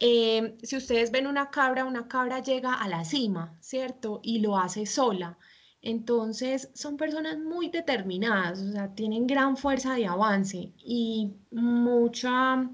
Eh, 0.00 0.56
si 0.62 0.76
ustedes 0.76 1.10
ven 1.10 1.26
una 1.26 1.50
cabra, 1.50 1.84
una 1.86 2.06
cabra 2.06 2.40
llega 2.42 2.74
a 2.74 2.88
la 2.88 3.04
cima, 3.04 3.56
¿cierto? 3.60 4.20
Y 4.22 4.40
lo 4.40 4.58
hace 4.58 4.84
sola. 4.84 5.38
Entonces 5.80 6.70
son 6.74 6.96
personas 6.96 7.38
muy 7.38 7.70
determinadas, 7.70 8.60
o 8.60 8.72
sea, 8.72 8.94
tienen 8.94 9.26
gran 9.26 9.56
fuerza 9.56 9.94
de 9.94 10.06
avance 10.06 10.72
y 10.84 11.32
mucha 11.50 12.68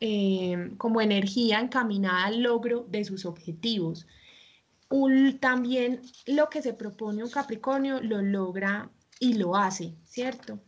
eh, 0.00 0.72
como 0.78 1.00
energía 1.00 1.60
encaminada 1.60 2.24
al 2.24 2.42
logro 2.42 2.86
de 2.90 3.04
sus 3.04 3.26
objetivos 3.26 4.06
también 5.38 6.02
lo 6.26 6.48
que 6.48 6.62
se 6.62 6.74
propone 6.74 7.22
un 7.22 7.30
Capricornio 7.30 8.00
lo 8.00 8.22
logra 8.22 8.90
y 9.20 9.34
lo 9.34 9.54
hace, 9.54 9.94
¿cierto? 10.04 10.60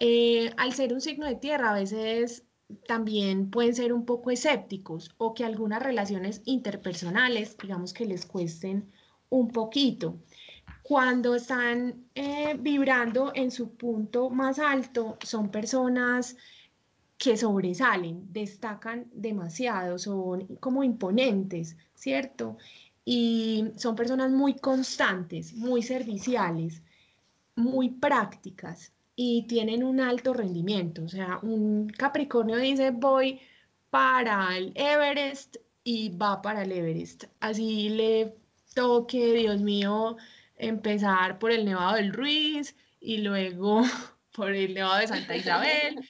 Eh, 0.00 0.52
al 0.56 0.72
ser 0.72 0.92
un 0.92 1.00
signo 1.00 1.26
de 1.26 1.34
tierra, 1.34 1.70
a 1.70 1.74
veces 1.74 2.44
también 2.86 3.50
pueden 3.50 3.74
ser 3.74 3.92
un 3.92 4.06
poco 4.06 4.30
escépticos 4.30 5.14
o 5.18 5.34
que 5.34 5.44
algunas 5.44 5.82
relaciones 5.82 6.40
interpersonales, 6.44 7.56
digamos 7.58 7.92
que 7.92 8.06
les 8.06 8.24
cuesten 8.24 8.90
un 9.28 9.48
poquito. 9.48 10.18
Cuando 10.82 11.34
están 11.34 12.06
eh, 12.14 12.56
vibrando 12.58 13.32
en 13.34 13.50
su 13.50 13.74
punto 13.76 14.30
más 14.30 14.58
alto, 14.58 15.18
son 15.22 15.50
personas 15.50 16.36
que 17.18 17.36
sobresalen, 17.36 18.32
destacan 18.32 19.06
demasiado, 19.12 19.98
son 19.98 20.46
como 20.56 20.82
imponentes, 20.82 21.76
¿cierto? 21.94 22.56
Y 23.04 23.72
son 23.76 23.96
personas 23.96 24.30
muy 24.30 24.54
constantes, 24.54 25.54
muy 25.54 25.82
serviciales, 25.82 26.82
muy 27.56 27.90
prácticas 27.90 28.92
y 29.16 29.46
tienen 29.46 29.82
un 29.82 30.00
alto 30.00 30.32
rendimiento. 30.32 31.04
O 31.04 31.08
sea, 31.08 31.38
un 31.42 31.88
Capricornio 31.88 32.56
dice 32.56 32.90
voy 32.90 33.40
para 33.90 34.56
el 34.56 34.72
Everest 34.74 35.56
y 35.84 36.16
va 36.16 36.40
para 36.42 36.62
el 36.62 36.72
Everest. 36.72 37.24
Así 37.40 37.88
le 37.90 38.36
toque, 38.74 39.34
Dios 39.34 39.60
mío, 39.60 40.16
empezar 40.56 41.38
por 41.38 41.50
el 41.50 41.64
Nevado 41.64 41.96
del 41.96 42.12
Ruiz 42.12 42.76
y 43.00 43.18
luego 43.18 43.82
por 44.34 44.54
el 44.54 44.74
Nevado 44.74 44.98
de 44.98 45.08
Santa 45.08 45.36
Isabel, 45.36 46.08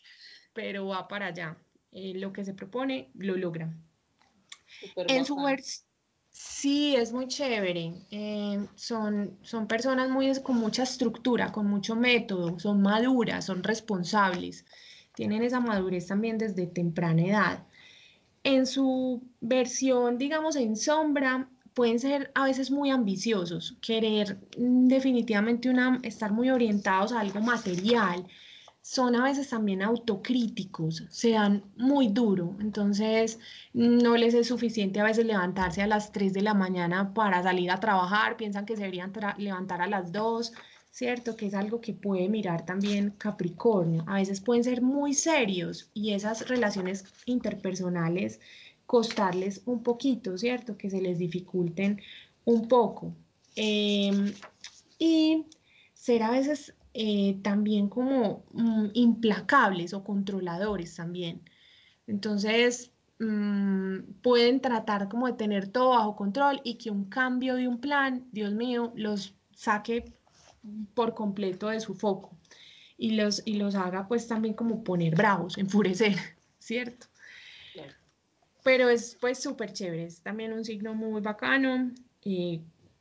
pero 0.52 0.86
va 0.86 1.08
para 1.08 1.26
allá. 1.26 1.56
Eh, 1.90 2.14
lo 2.16 2.32
que 2.32 2.44
se 2.44 2.54
propone 2.54 3.10
lo 3.14 3.36
logra. 3.36 3.70
en 4.96 5.24
su, 5.26 5.36
Sí, 6.32 6.94
es 6.96 7.12
muy 7.12 7.28
chévere. 7.28 8.06
Eh, 8.10 8.66
son, 8.74 9.38
son 9.42 9.66
personas 9.66 10.08
muy, 10.10 10.32
con 10.42 10.56
mucha 10.56 10.82
estructura, 10.84 11.52
con 11.52 11.66
mucho 11.66 11.94
método, 11.94 12.58
son 12.58 12.80
maduras, 12.82 13.44
son 13.46 13.62
responsables, 13.62 14.64
tienen 15.14 15.42
esa 15.42 15.60
madurez 15.60 16.06
también 16.06 16.38
desde 16.38 16.66
temprana 16.66 17.22
edad. 17.22 17.66
En 18.44 18.66
su 18.66 19.22
versión, 19.40 20.18
digamos, 20.18 20.56
en 20.56 20.76
sombra, 20.76 21.50
pueden 21.74 22.00
ser 22.00 22.32
a 22.34 22.44
veces 22.46 22.70
muy 22.70 22.90
ambiciosos, 22.90 23.78
querer 23.82 24.40
mm, 24.58 24.88
definitivamente 24.88 25.70
una, 25.70 26.00
estar 26.04 26.32
muy 26.32 26.50
orientados 26.50 27.12
a 27.12 27.20
algo 27.20 27.40
material, 27.40 28.26
son 28.82 29.14
a 29.14 29.24
veces 29.24 29.48
también 29.48 29.80
autocríticos, 29.80 31.04
se 31.08 31.30
dan 31.30 31.62
muy 31.76 32.08
duro, 32.08 32.56
entonces 32.60 33.38
no 33.72 34.16
les 34.16 34.34
es 34.34 34.48
suficiente 34.48 35.00
a 35.00 35.04
veces 35.04 35.24
levantarse 35.24 35.82
a 35.82 35.86
las 35.86 36.10
3 36.10 36.32
de 36.32 36.42
la 36.42 36.52
mañana 36.52 37.14
para 37.14 37.42
salir 37.42 37.70
a 37.70 37.78
trabajar, 37.80 38.36
piensan 38.36 38.66
que 38.66 38.74
se 38.74 38.82
deberían 38.82 39.12
levantar 39.38 39.80
a 39.82 39.86
las 39.86 40.10
2, 40.10 40.52
¿cierto? 40.90 41.36
Que 41.36 41.46
es 41.46 41.54
algo 41.54 41.80
que 41.80 41.94
puede 41.94 42.28
mirar 42.28 42.66
también 42.66 43.14
Capricornio. 43.18 44.04
A 44.06 44.14
veces 44.16 44.40
pueden 44.40 44.64
ser 44.64 44.82
muy 44.82 45.14
serios 45.14 45.88
y 45.94 46.12
esas 46.12 46.48
relaciones 46.48 47.04
interpersonales 47.24 48.40
costarles 48.86 49.62
un 49.64 49.82
poquito, 49.82 50.36
¿cierto? 50.36 50.76
Que 50.76 50.90
se 50.90 51.00
les 51.00 51.18
dificulten 51.18 52.00
un 52.44 52.68
poco. 52.68 53.14
Em, 53.56 54.34
y 54.98 55.46
ser 55.94 56.22
a 56.24 56.30
veces 56.30 56.74
eh, 56.94 57.38
también 57.42 57.88
como 57.88 58.44
mm, 58.52 58.88
implacables 58.94 59.94
o 59.94 60.04
controladores 60.04 60.94
también. 60.96 61.42
Entonces, 62.06 62.92
mm, 63.18 64.20
pueden 64.22 64.60
tratar 64.60 65.08
como 65.08 65.26
de 65.26 65.34
tener 65.34 65.68
todo 65.68 65.90
bajo 65.90 66.16
control 66.16 66.60
y 66.64 66.74
que 66.74 66.90
un 66.90 67.06
cambio 67.06 67.54
de 67.56 67.68
un 67.68 67.80
plan, 67.80 68.26
Dios 68.32 68.52
mío, 68.52 68.92
los 68.96 69.34
saque 69.54 70.12
por 70.94 71.14
completo 71.14 71.68
de 71.68 71.80
su 71.80 71.94
foco 71.94 72.36
y 72.96 73.12
los, 73.12 73.42
y 73.44 73.54
los 73.54 73.74
haga 73.74 74.06
pues 74.06 74.28
también 74.28 74.54
como 74.54 74.84
poner 74.84 75.16
bravos, 75.16 75.58
enfurecer, 75.58 76.16
¿cierto? 76.58 77.06
Pero 78.64 78.88
es 78.88 79.16
pues 79.20 79.42
súper 79.42 79.72
chévere, 79.72 80.04
es 80.04 80.20
también 80.20 80.52
un 80.52 80.64
signo 80.64 80.94
muy 80.94 81.20
bacano, 81.20 81.90
eh, 82.24 82.60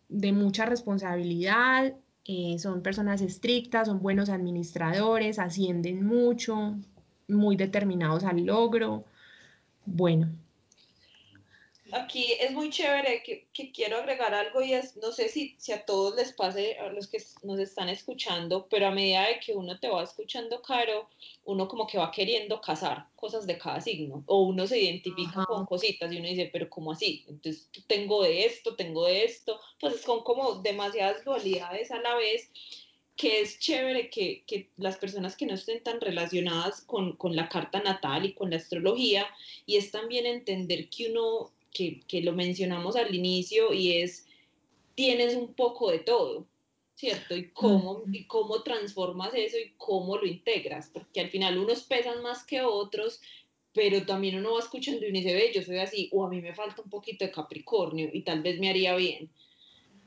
de 0.09 0.31
mucha 0.31 0.65
responsabilidad, 0.65 1.93
eh, 2.25 2.57
son 2.59 2.81
personas 2.81 3.21
estrictas, 3.21 3.87
son 3.87 4.01
buenos 4.01 4.29
administradores, 4.29 5.39
ascienden 5.39 6.05
mucho, 6.05 6.75
muy 7.27 7.55
determinados 7.55 8.23
al 8.23 8.45
logro. 8.45 9.05
Bueno, 9.85 10.29
aquí 11.93 12.33
es 12.39 12.51
muy 12.51 12.69
chévere 12.69 13.23
que, 13.23 13.47
quiero 13.71 13.97
agregar 13.97 14.33
algo 14.33 14.61
y 14.61 14.73
es, 14.73 14.97
no 14.97 15.11
sé 15.11 15.29
si, 15.29 15.55
si 15.57 15.71
a 15.71 15.85
todos 15.85 16.15
les 16.15 16.33
pase, 16.33 16.77
a 16.77 16.89
los 16.89 17.07
que 17.07 17.19
nos 17.43 17.59
están 17.59 17.89
escuchando, 17.89 18.67
pero 18.69 18.87
a 18.87 18.91
medida 18.91 19.27
de 19.27 19.39
que 19.39 19.53
uno 19.53 19.79
te 19.79 19.87
va 19.87 20.03
escuchando, 20.03 20.61
Caro, 20.61 21.09
uno 21.45 21.67
como 21.67 21.87
que 21.87 21.97
va 21.97 22.11
queriendo 22.11 22.59
cazar 22.61 23.07
cosas 23.15 23.45
de 23.45 23.57
cada 23.57 23.81
signo, 23.81 24.23
o 24.25 24.43
uno 24.43 24.67
se 24.67 24.79
identifica 24.79 25.45
con 25.45 25.65
cositas 25.65 26.11
y 26.11 26.17
uno 26.17 26.27
dice, 26.27 26.49
pero 26.51 26.69
¿cómo 26.69 26.91
así? 26.91 27.25
Entonces 27.27 27.69
tengo 27.87 28.23
de 28.23 28.45
esto, 28.45 28.75
tengo 28.75 29.05
de 29.05 29.23
esto, 29.23 29.59
pues 29.79 30.01
son 30.01 30.23
como 30.23 30.55
demasiadas 30.55 31.23
dualidades 31.23 31.91
a 31.91 32.01
la 32.01 32.15
vez 32.15 32.49
que 33.15 33.41
es 33.41 33.59
chévere 33.59 34.09
que, 34.09 34.43
que, 34.47 34.69
las 34.77 34.97
personas 34.97 35.35
que 35.35 35.45
no 35.45 35.53
estén 35.53 35.83
tan 35.83 36.01
relacionadas 36.01 36.81
con, 36.81 37.15
con, 37.17 37.35
la 37.35 37.49
carta 37.49 37.79
natal 37.79 38.25
y 38.25 38.33
con 38.33 38.49
la 38.49 38.55
astrología, 38.55 39.27
y 39.67 39.75
es 39.77 39.91
también 39.91 40.25
entender 40.25 40.89
que 40.89 41.11
uno 41.11 41.51
que, 41.71 42.01
que 42.07 42.21
lo 42.21 42.33
mencionamos 42.33 42.95
al 42.95 43.13
inicio 43.13 43.73
y 43.73 43.97
es, 43.97 44.27
tienes 44.95 45.35
un 45.35 45.53
poco 45.53 45.91
de 45.91 45.99
todo, 45.99 46.47
¿cierto? 46.95 47.35
Y 47.35 47.49
cómo, 47.49 48.03
y 48.11 48.25
cómo 48.25 48.61
transformas 48.63 49.33
eso 49.33 49.57
y 49.57 49.73
cómo 49.77 50.17
lo 50.17 50.25
integras, 50.25 50.89
porque 50.93 51.21
al 51.21 51.29
final 51.29 51.57
unos 51.57 51.83
pesan 51.83 52.21
más 52.21 52.45
que 52.45 52.61
otros, 52.61 53.21
pero 53.73 54.05
también 54.05 54.37
uno 54.37 54.53
va 54.53 54.59
escuchando 54.59 55.05
y 55.05 55.11
dice, 55.11 55.33
ve, 55.33 55.51
yo 55.53 55.61
soy 55.61 55.79
así, 55.79 56.09
o 56.11 56.25
a 56.25 56.29
mí 56.29 56.41
me 56.41 56.53
falta 56.53 56.81
un 56.81 56.89
poquito 56.89 57.25
de 57.25 57.31
Capricornio 57.31 58.09
y 58.11 58.21
tal 58.23 58.41
vez 58.41 58.59
me 58.59 58.69
haría 58.69 58.95
bien. 58.95 59.29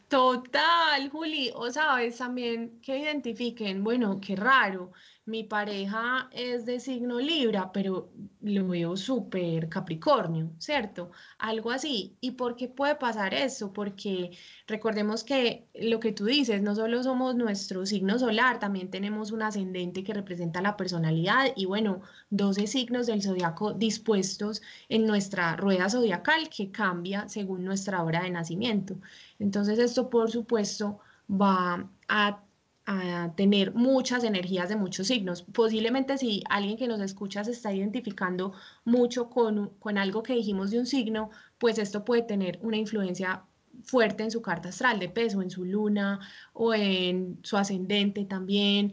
Total, 0.09 1.09
Juli, 1.11 1.51
o 1.55 1.71
sabes 1.71 2.19
también 2.19 2.81
que 2.83 2.99
identifiquen, 2.99 3.83
bueno, 3.83 4.21
qué 4.21 4.37
raro, 4.37 4.93
mi 5.27 5.43
pareja 5.43 6.29
es 6.33 6.67
de 6.67 6.81
signo 6.81 7.19
Libra, 7.19 7.73
pero 7.73 8.11
lo 8.43 8.69
veo 8.69 8.97
súper 8.97 9.71
Capricornio, 9.71 10.51
¿cierto? 10.59 11.11
Algo 11.39 11.71
así. 11.71 12.17
¿Y 12.21 12.33
por 12.33 12.57
qué 12.57 12.69
puede 12.69 12.97
pasar 12.97 13.33
eso? 13.33 13.73
Porque 13.73 14.37
recordemos 14.67 15.25
que 15.25 15.67
lo 15.75 15.99
que 15.99 16.13
tú 16.13 16.27
dices, 16.27 16.61
no 16.63 16.75
solo 16.75 17.03
somos 17.03 17.37
nuestro 17.37 17.87
signo 17.87 18.19
solar, 18.19 18.59
también 18.59 18.91
tenemos 18.91 19.33
un 19.33 19.43
ascendente 19.43 20.05
que 20.05 20.13
representa 20.13 20.61
la 20.61 20.77
personalidad 20.77 21.47
y 21.57 21.65
bueno, 21.65 22.03
12 22.31 22.67
signos 22.67 23.07
del 23.07 23.23
zodiaco 23.23 23.73
dispuestos 23.73 24.61
en 24.91 25.07
nuestra 25.07 25.57
rueda 25.57 25.89
zodiacal 25.89 26.51
que 26.51 26.71
cambia 26.71 27.29
según 27.29 27.65
nuestra 27.65 28.03
hora 28.03 28.25
de 28.25 28.31
nacimiento. 28.31 28.97
Entonces 29.39 29.79
esto, 29.79 30.11
por 30.11 30.31
supuesto, 30.31 31.01
va 31.31 31.89
a 32.09 32.45
a 32.87 33.33
tener 33.37 33.75
muchas 33.75 34.25
energías 34.25 34.69
de 34.69 34.77
muchos 34.77 35.07
signos. 35.07 35.43
Posiblemente 35.43 36.19
si 36.19 36.43
alguien 36.51 36.77
que 36.77 36.89
nos 36.89 37.01
escucha 37.01 37.45
se 37.45 37.53
está 37.53 37.73
identificando 37.73 38.53
mucho 38.85 39.31
con, 39.31 39.71
con 39.79 39.99
algo 39.99 40.23
que 40.23 40.35
dijimos 40.35 40.71
de 40.71 40.79
un 40.79 40.87
signo, 40.87 41.31
pues 41.59 41.79
esto 41.79 42.05
puede 42.05 42.23
tener 42.23 42.59
una 42.63 42.77
influencia 42.77 43.45
fuerte 43.83 44.23
en 44.23 44.31
su 44.31 44.43
carta 44.43 44.69
astral 44.69 44.99
de 44.99 45.09
peso, 45.09 45.43
en 45.43 45.51
su 45.51 45.65
luna 45.65 46.21
o 46.53 46.75
en 46.75 47.39
su 47.43 47.57
ascendente 47.57 48.25
también, 48.25 48.93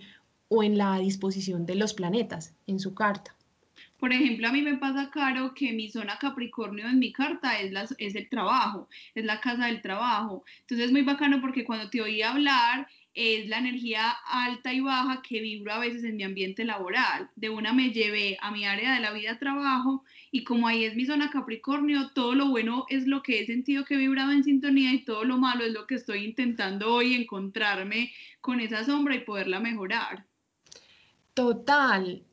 o 0.53 0.63
en 0.63 0.77
la 0.77 0.99
disposición 0.99 1.65
de 1.65 1.75
los 1.75 1.93
planetas 1.93 2.53
en 2.67 2.79
su 2.79 2.93
carta. 2.93 3.35
Por 3.97 4.11
ejemplo, 4.11 4.47
a 4.47 4.51
mí 4.51 4.61
me 4.63 4.77
pasa, 4.77 5.09
Caro, 5.09 5.53
que 5.53 5.71
mi 5.73 5.89
zona 5.89 6.17
Capricornio 6.17 6.87
en 6.87 6.99
mi 6.99 7.13
carta 7.13 7.59
es, 7.59 7.71
la, 7.71 7.87
es 7.99 8.15
el 8.15 8.27
trabajo, 8.27 8.89
es 9.15 9.23
la 9.23 9.39
casa 9.39 9.67
del 9.67 9.81
trabajo. 9.81 10.43
Entonces 10.61 10.87
es 10.87 10.91
muy 10.91 11.03
bacano 11.03 11.39
porque 11.39 11.63
cuando 11.63 11.89
te 11.89 12.01
oí 12.01 12.21
hablar, 12.21 12.87
es 13.13 13.49
la 13.49 13.59
energía 13.59 14.09
alta 14.25 14.73
y 14.73 14.79
baja 14.79 15.21
que 15.21 15.41
vibro 15.41 15.73
a 15.73 15.79
veces 15.79 16.03
en 16.03 16.15
mi 16.15 16.23
ambiente 16.23 16.63
laboral. 16.63 17.29
De 17.35 17.49
una 17.49 17.73
me 17.73 17.91
llevé 17.91 18.37
a 18.41 18.51
mi 18.51 18.65
área 18.65 18.93
de 18.93 19.01
la 19.01 19.11
vida 19.11 19.37
trabajo 19.37 20.03
y 20.31 20.43
como 20.43 20.67
ahí 20.67 20.85
es 20.85 20.95
mi 20.95 21.05
zona 21.05 21.29
Capricornio, 21.29 22.11
todo 22.13 22.35
lo 22.35 22.47
bueno 22.47 22.85
es 22.89 23.07
lo 23.07 23.21
que 23.21 23.41
he 23.41 23.45
sentido 23.45 23.85
que 23.85 23.95
he 23.95 23.97
vibrado 23.97 24.31
en 24.31 24.43
sintonía 24.43 24.93
y 24.93 25.03
todo 25.03 25.23
lo 25.25 25.37
malo 25.37 25.65
es 25.65 25.73
lo 25.73 25.87
que 25.87 25.95
estoy 25.95 26.23
intentando 26.23 26.93
hoy 26.93 27.13
encontrarme 27.13 28.11
con 28.39 28.59
esa 28.59 28.85
sombra 28.85 29.15
y 29.15 29.19
poderla 29.19 29.59
mejorar. 29.59 30.25
Total. 31.33 32.23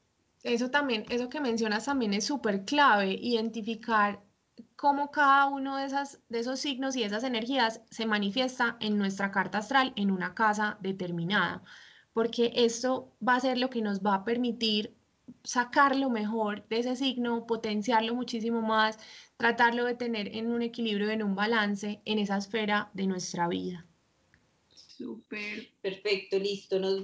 Eso 0.44 0.70
también, 0.70 1.04
eso 1.10 1.28
que 1.28 1.40
mencionas 1.40 1.86
también 1.86 2.14
es 2.14 2.24
súper 2.24 2.64
clave, 2.64 3.18
identificar 3.20 4.22
cómo 4.78 5.10
cada 5.10 5.46
uno 5.46 5.76
de, 5.76 5.86
esas, 5.86 6.20
de 6.28 6.38
esos 6.38 6.60
signos 6.60 6.94
y 6.94 7.02
esas 7.02 7.24
energías 7.24 7.82
se 7.90 8.06
manifiesta 8.06 8.76
en 8.78 8.96
nuestra 8.96 9.32
carta 9.32 9.58
astral 9.58 9.92
en 9.96 10.12
una 10.12 10.36
casa 10.36 10.78
determinada, 10.80 11.64
porque 12.12 12.52
esto 12.54 13.12
va 13.20 13.34
a 13.34 13.40
ser 13.40 13.58
lo 13.58 13.70
que 13.70 13.82
nos 13.82 14.00
va 14.00 14.14
a 14.14 14.24
permitir 14.24 14.94
sacar 15.42 15.96
lo 15.96 16.10
mejor 16.10 16.64
de 16.68 16.78
ese 16.78 16.94
signo, 16.94 17.44
potenciarlo 17.44 18.14
muchísimo 18.14 18.62
más, 18.62 19.00
tratarlo 19.36 19.84
de 19.84 19.96
tener 19.96 20.36
en 20.36 20.46
un 20.46 20.62
equilibrio, 20.62 21.10
en 21.10 21.24
un 21.24 21.34
balance 21.34 22.00
en 22.04 22.20
esa 22.20 22.36
esfera 22.36 22.88
de 22.94 23.08
nuestra 23.08 23.48
vida. 23.48 23.84
Súper. 24.68 25.72
Perfecto, 25.82 26.38
listo. 26.38 26.78
Nos 26.78 27.02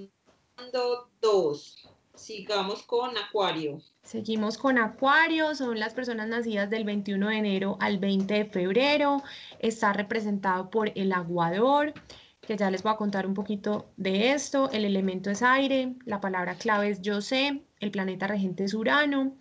mando 0.56 1.10
dos. 1.20 1.88
Sigamos 2.14 2.84
con 2.84 3.16
Acuario. 3.18 3.80
Seguimos 4.02 4.56
con 4.56 4.78
Acuario, 4.78 5.54
son 5.54 5.78
las 5.80 5.94
personas 5.94 6.28
nacidas 6.28 6.70
del 6.70 6.84
21 6.84 7.28
de 7.28 7.36
enero 7.36 7.76
al 7.80 7.98
20 7.98 8.32
de 8.32 8.44
febrero. 8.44 9.22
Está 9.58 9.92
representado 9.92 10.70
por 10.70 10.92
el 10.94 11.12
aguador, 11.12 11.92
que 12.40 12.56
ya 12.56 12.70
les 12.70 12.82
voy 12.82 12.92
a 12.92 12.96
contar 12.96 13.26
un 13.26 13.34
poquito 13.34 13.92
de 13.96 14.32
esto. 14.32 14.70
El 14.70 14.84
elemento 14.84 15.30
es 15.30 15.42
aire, 15.42 15.96
la 16.04 16.20
palabra 16.20 16.54
clave 16.54 16.90
es 16.90 17.02
yo 17.02 17.20
sé, 17.20 17.64
el 17.80 17.90
planeta 17.90 18.28
regente 18.28 18.64
es 18.64 18.74
Urano. 18.74 19.36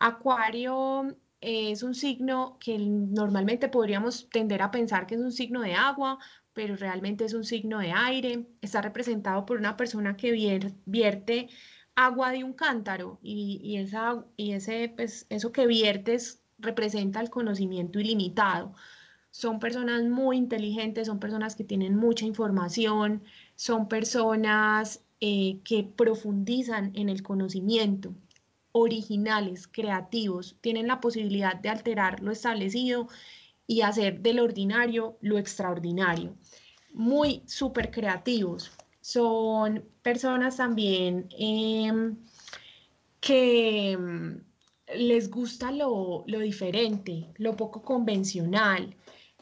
Acuario 0.00 1.14
es 1.40 1.82
un 1.82 1.94
signo 1.94 2.56
que 2.58 2.78
normalmente 2.78 3.68
podríamos 3.68 4.28
tender 4.30 4.62
a 4.62 4.70
pensar 4.70 5.06
que 5.06 5.14
es 5.14 5.20
un 5.20 5.32
signo 5.32 5.60
de 5.60 5.74
agua, 5.74 6.18
pero 6.52 6.74
realmente 6.74 7.24
es 7.24 7.34
un 7.34 7.44
signo 7.44 7.78
de 7.80 7.92
aire. 7.92 8.46
Está 8.62 8.80
representado 8.80 9.44
por 9.44 9.58
una 9.58 9.76
persona 9.76 10.16
que 10.16 10.32
vierte 10.86 11.48
agua 11.98 12.30
de 12.30 12.44
un 12.44 12.52
cántaro 12.52 13.18
y, 13.22 13.76
esa, 13.76 14.24
y 14.36 14.52
ese, 14.52 14.92
pues, 14.94 15.26
eso 15.30 15.50
que 15.50 15.66
viertes 15.66 16.40
representa 16.60 17.20
el 17.20 17.28
conocimiento 17.28 17.98
ilimitado. 17.98 18.72
Son 19.32 19.58
personas 19.58 20.04
muy 20.04 20.36
inteligentes, 20.36 21.08
son 21.08 21.18
personas 21.18 21.56
que 21.56 21.64
tienen 21.64 21.96
mucha 21.96 22.24
información, 22.24 23.24
son 23.56 23.88
personas 23.88 25.02
eh, 25.20 25.58
que 25.64 25.82
profundizan 25.82 26.92
en 26.94 27.08
el 27.08 27.24
conocimiento, 27.24 28.14
originales, 28.70 29.66
creativos, 29.66 30.56
tienen 30.60 30.86
la 30.86 31.00
posibilidad 31.00 31.56
de 31.56 31.70
alterar 31.70 32.22
lo 32.22 32.30
establecido 32.30 33.08
y 33.66 33.80
hacer 33.80 34.20
del 34.20 34.38
ordinario 34.38 35.18
lo 35.20 35.36
extraordinario. 35.36 36.36
Muy 36.94 37.42
súper 37.46 37.90
creativos, 37.90 38.70
son 39.08 39.88
personas 40.02 40.58
también 40.58 41.28
em, 41.38 42.18
que 43.20 43.92
em, 43.92 44.44
les 44.94 45.30
gusta 45.30 45.72
lo, 45.72 46.24
lo 46.26 46.40
diferente, 46.40 47.32
lo 47.38 47.56
poco 47.56 47.80
convencional, 47.82 48.94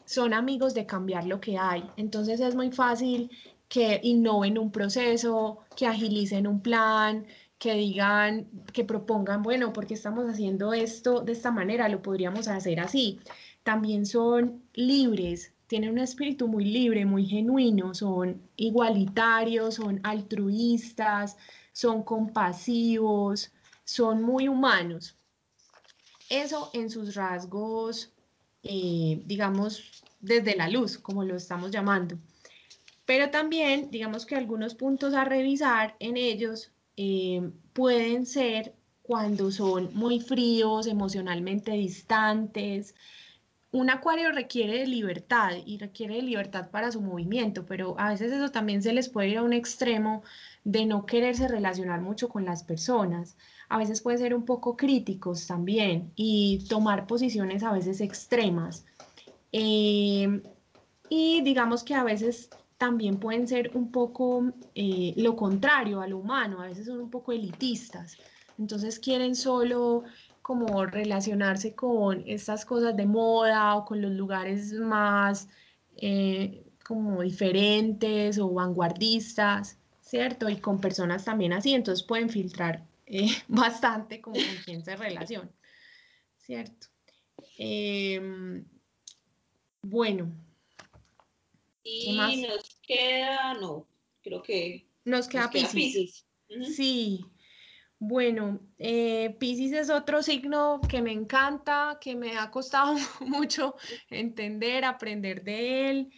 son 0.05 0.33
amigos 0.33 0.73
de 0.73 0.85
cambiar 0.85 1.25
lo 1.25 1.41
que 1.41 1.57
hay. 1.57 1.83
Entonces 1.97 2.39
es 2.39 2.55
muy 2.55 2.71
fácil 2.71 3.29
que 3.67 3.99
innoven 4.03 4.57
un 4.57 4.71
proceso, 4.71 5.59
que 5.75 5.85
agilicen 5.85 6.47
un 6.47 6.61
plan, 6.61 7.25
que 7.59 7.73
digan, 7.73 8.47
que 8.71 8.85
propongan, 8.85 9.43
bueno, 9.43 9.73
porque 9.73 9.95
estamos 9.95 10.29
haciendo 10.29 10.73
esto 10.73 11.19
de 11.21 11.33
esta 11.33 11.51
manera, 11.51 11.89
lo 11.89 12.01
podríamos 12.01 12.47
hacer 12.47 12.79
así. 12.79 13.19
También 13.63 14.05
son 14.05 14.63
libres, 14.73 15.53
tienen 15.67 15.91
un 15.91 15.99
espíritu 15.99 16.47
muy 16.47 16.65
libre, 16.65 17.05
muy 17.05 17.25
genuino, 17.25 17.93
son 17.93 18.41
igualitarios, 18.55 19.75
son 19.75 19.99
altruistas, 20.03 21.37
son 21.73 22.03
compasivos, 22.03 23.51
son 23.83 24.23
muy 24.23 24.47
humanos. 24.47 25.15
Eso 26.29 26.69
en 26.73 26.89
sus 26.89 27.15
rasgos, 27.15 28.11
eh, 28.63 29.21
digamos, 29.25 30.03
desde 30.19 30.55
la 30.55 30.69
luz, 30.69 30.97
como 30.97 31.23
lo 31.23 31.35
estamos 31.35 31.71
llamando. 31.71 32.17
Pero 33.05 33.29
también, 33.29 33.89
digamos 33.91 34.25
que 34.25 34.35
algunos 34.35 34.75
puntos 34.75 35.13
a 35.13 35.23
revisar 35.23 35.95
en 35.99 36.17
ellos 36.17 36.71
eh, 36.97 37.49
pueden 37.73 38.25
ser 38.25 38.73
cuando 39.01 39.51
son 39.51 39.89
muy 39.93 40.19
fríos, 40.19 40.87
emocionalmente 40.87 41.71
distantes, 41.71 42.95
un 43.71 43.89
acuario 43.89 44.31
requiere 44.31 44.79
de 44.79 44.87
libertad 44.87 45.51
y 45.65 45.77
requiere 45.77 46.15
de 46.15 46.21
libertad 46.21 46.69
para 46.71 46.91
su 46.91 47.01
movimiento, 47.01 47.65
pero 47.65 47.95
a 47.99 48.09
veces 48.09 48.31
eso 48.31 48.49
también 48.49 48.81
se 48.81 48.93
les 48.93 49.09
puede 49.09 49.29
ir 49.29 49.37
a 49.37 49.43
un 49.43 49.53
extremo 49.53 50.23
de 50.63 50.85
no 50.85 51.05
quererse 51.05 51.47
relacionar 51.47 52.01
mucho 52.01 52.29
con 52.29 52.45
las 52.45 52.63
personas. 52.63 53.35
A 53.69 53.77
veces 53.77 54.01
puede 54.01 54.17
ser 54.19 54.33
un 54.33 54.45
poco 54.45 54.77
críticos 54.77 55.47
también 55.47 56.11
y 56.15 56.65
tomar 56.69 57.07
posiciones 57.07 57.63
a 57.63 57.73
veces 57.73 58.01
extremas. 58.01 58.85
Em, 59.51 60.41
Y 61.09 61.41
digamos 61.41 61.83
que 61.83 61.93
a 61.95 62.03
veces 62.03 62.49
también 62.77 63.19
pueden 63.19 63.47
ser 63.47 63.71
un 63.75 63.91
poco 63.91 64.51
eh, 64.75 65.13
lo 65.17 65.35
contrario 65.35 66.01
a 66.01 66.07
lo 66.07 66.17
humano, 66.19 66.61
a 66.61 66.67
veces 66.67 66.85
son 66.87 66.99
un 67.01 67.09
poco 67.09 67.31
elitistas. 67.31 68.17
Entonces 68.59 68.99
quieren 68.99 69.35
solo 69.35 70.03
como 70.47 70.85
relacionarse 70.85 71.75
con 71.75 72.23
estas 72.25 72.63
cosas 72.63 72.95
de 72.95 73.05
moda 73.05 73.75
o 73.75 73.83
con 73.83 74.01
los 74.01 74.11
lugares 74.11 74.71
más 74.71 75.49
eh, 75.97 76.63
como 76.85 77.21
diferentes 77.21 78.39
o 78.39 78.53
vanguardistas, 78.53 79.77
¿cierto? 79.99 80.47
Y 80.47 80.55
con 80.61 80.79
personas 80.79 81.25
también 81.25 81.51
así, 81.51 81.73
entonces 81.73 82.01
pueden 82.01 82.29
filtrar 82.29 82.81
eh, 83.07 83.27
bastante 83.49 84.21
como 84.21 84.37
con 84.37 84.55
quién 84.63 84.85
se 84.85 84.95
relaciona, 84.95 85.51
¿cierto? 86.37 86.87
Em, 87.57 88.63
bueno. 89.81 90.31
Y 91.83 92.45
nos 92.47 92.79
queda, 92.83 93.53
no, 93.55 93.85
creo 94.23 94.41
que... 94.43 94.87
Nos 95.03 95.27
queda, 95.27 95.49
Pisces. 95.49 96.25
Sí. 96.73 97.25
Bueno, 97.99 98.59
eh, 98.77 99.35
Pisces 99.39 99.73
es 99.73 99.89
otro 99.89 100.21
signo 100.21 100.79
que 100.87 101.01
me 101.01 101.11
encanta, 101.11 101.97
que 101.99 102.15
me 102.15 102.37
ha 102.37 102.51
costado 102.51 102.95
mucho 103.21 103.75
entender, 104.09 104.85
aprender 104.85 105.43
de 105.43 105.89
él. 105.89 106.11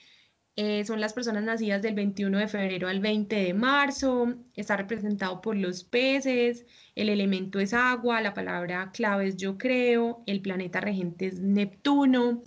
Eh, 0.62 0.84
son 0.84 1.00
las 1.00 1.14
personas 1.14 1.44
nacidas 1.44 1.82
del 1.82 1.96
21 1.96 2.38
de 2.38 2.50
febrero 2.50 2.90
al 2.90 3.00
20 3.00 3.34
de 3.34 3.54
marzo, 3.54 4.36
está 4.56 4.76
representado 4.76 5.40
por 5.40 5.56
los 5.56 5.86
peces, 5.86 6.66
el 6.96 7.08
elemento 7.08 7.60
es 7.60 7.74
agua, 7.74 8.20
la 8.20 8.34
palabra 8.34 8.92
clave 8.92 9.30
es 9.30 9.38
yo 9.38 9.58
creo, 9.58 10.22
el 10.26 10.42
planeta 10.42 10.82
regente 10.82 11.28
es 11.28 11.40
Neptuno. 11.40 12.44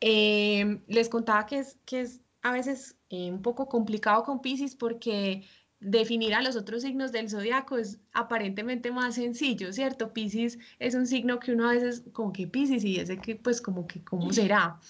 Eh, 0.00 0.80
les 0.88 1.10
contaba 1.10 1.44
que 1.44 1.58
es, 1.58 1.78
que 1.84 2.00
es 2.00 2.22
a 2.40 2.52
veces 2.52 2.96
eh, 3.10 3.30
un 3.30 3.42
poco 3.42 3.68
complicado 3.68 4.22
con 4.22 4.40
Pisces 4.40 4.74
porque 4.74 5.44
definir 5.80 6.34
a 6.34 6.42
los 6.42 6.56
otros 6.56 6.82
signos 6.82 7.12
del 7.12 7.28
zodiaco 7.28 7.76
es 7.76 8.00
aparentemente 8.12 8.90
más 8.90 9.16
sencillo, 9.16 9.72
¿cierto? 9.72 10.12
Pisces 10.12 10.58
es 10.78 10.94
un 10.94 11.06
signo 11.06 11.38
que 11.38 11.52
uno 11.52 11.68
a 11.68 11.72
veces 11.72 12.04
como 12.12 12.32
que 12.32 12.46
Pisces 12.46 12.84
y 12.84 12.98
ese 12.98 13.18
que 13.18 13.36
pues 13.36 13.60
como 13.60 13.86
que 13.86 14.02
cómo 14.02 14.32
será. 14.32 14.80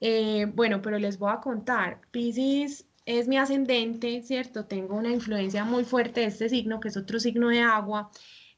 Eh, 0.00 0.46
bueno, 0.54 0.82
pero 0.82 0.98
les 0.98 1.18
voy 1.18 1.32
a 1.32 1.40
contar. 1.40 2.00
Pisces 2.10 2.86
es 3.06 3.28
mi 3.28 3.38
ascendente, 3.38 4.22
¿cierto? 4.22 4.66
Tengo 4.66 4.96
una 4.96 5.10
influencia 5.10 5.64
muy 5.64 5.84
fuerte 5.84 6.20
de 6.20 6.26
este 6.26 6.48
signo, 6.48 6.80
que 6.80 6.88
es 6.88 6.96
otro 6.96 7.18
signo 7.20 7.48
de 7.48 7.60
agua, 7.60 8.10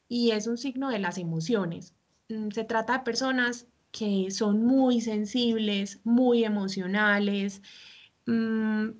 y 0.08 0.32
es 0.32 0.46
un 0.46 0.58
signo 0.58 0.90
de 0.90 0.98
las 0.98 1.18
emociones. 1.18 1.94
Mm, 2.28 2.50
se 2.50 2.64
trata 2.64 2.98
de 2.98 3.04
personas 3.04 3.66
que 3.90 4.30
son 4.30 4.64
muy 4.64 5.00
sensibles, 5.00 6.00
muy 6.04 6.44
emocionales. 6.44 7.62
Mm, 8.26 8.90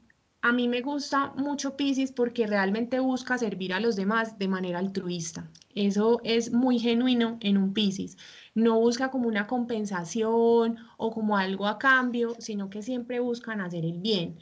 a 0.43 0.53
mí 0.53 0.69
me 0.69 0.83
gusta 0.83 1.33
mucho 1.37 1.77
Pisces 1.77 2.13
porque 2.13 2.47
realmente 2.47 3.01
busca 3.01 3.39
servir 3.39 3.73
a 3.73 3.81
los 3.81 3.97
demás 3.97 4.39
de 4.39 4.49
manera 4.49 4.79
altruista. 4.79 5.49
Eso 5.75 6.21
es 6.25 6.53
muy 6.53 6.79
genuino 6.79 7.39
en 7.41 7.57
un 7.57 7.73
Pisces 7.73 8.17
no 8.55 8.79
busca 8.79 9.11
como 9.11 9.29
una 9.29 9.47
compensación 9.47 10.77
o 10.97 11.11
como 11.11 11.37
algo 11.37 11.67
a 11.67 11.79
cambio, 11.79 12.35
sino 12.39 12.69
que 12.71 12.83
siempre 12.83 13.21
buscan 13.21 13.61
hacer 13.61 13.85
el 13.85 13.99
bien. 13.99 14.39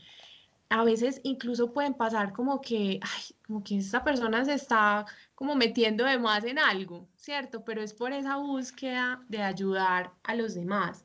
A 0.69 0.85
veces 0.85 1.21
incluso 1.25 1.73
pueden 1.73 1.95
pasar 1.95 2.33
como 2.33 2.61
que, 2.61 3.01
ay, 3.03 3.23
como 3.47 3.63
que 3.65 3.79
esta 3.79 4.05
persona 4.05 4.45
se 4.45 4.55
está 4.55 5.07
como 5.35 5.57
metiendo 5.57 6.05
de 6.05 6.19
más 6.19 6.45
en 6.45 6.59
algo, 6.59 7.09
¿cierto? 7.17 7.65
Pero 7.65 7.83
es 7.83 7.95
por 7.95 8.13
esa 8.13 8.37
búsqueda 8.37 9.25
de 9.29 9.43
ayudar 9.43 10.13
a 10.23 10.35
los 10.35 10.55
demás. 10.55 11.05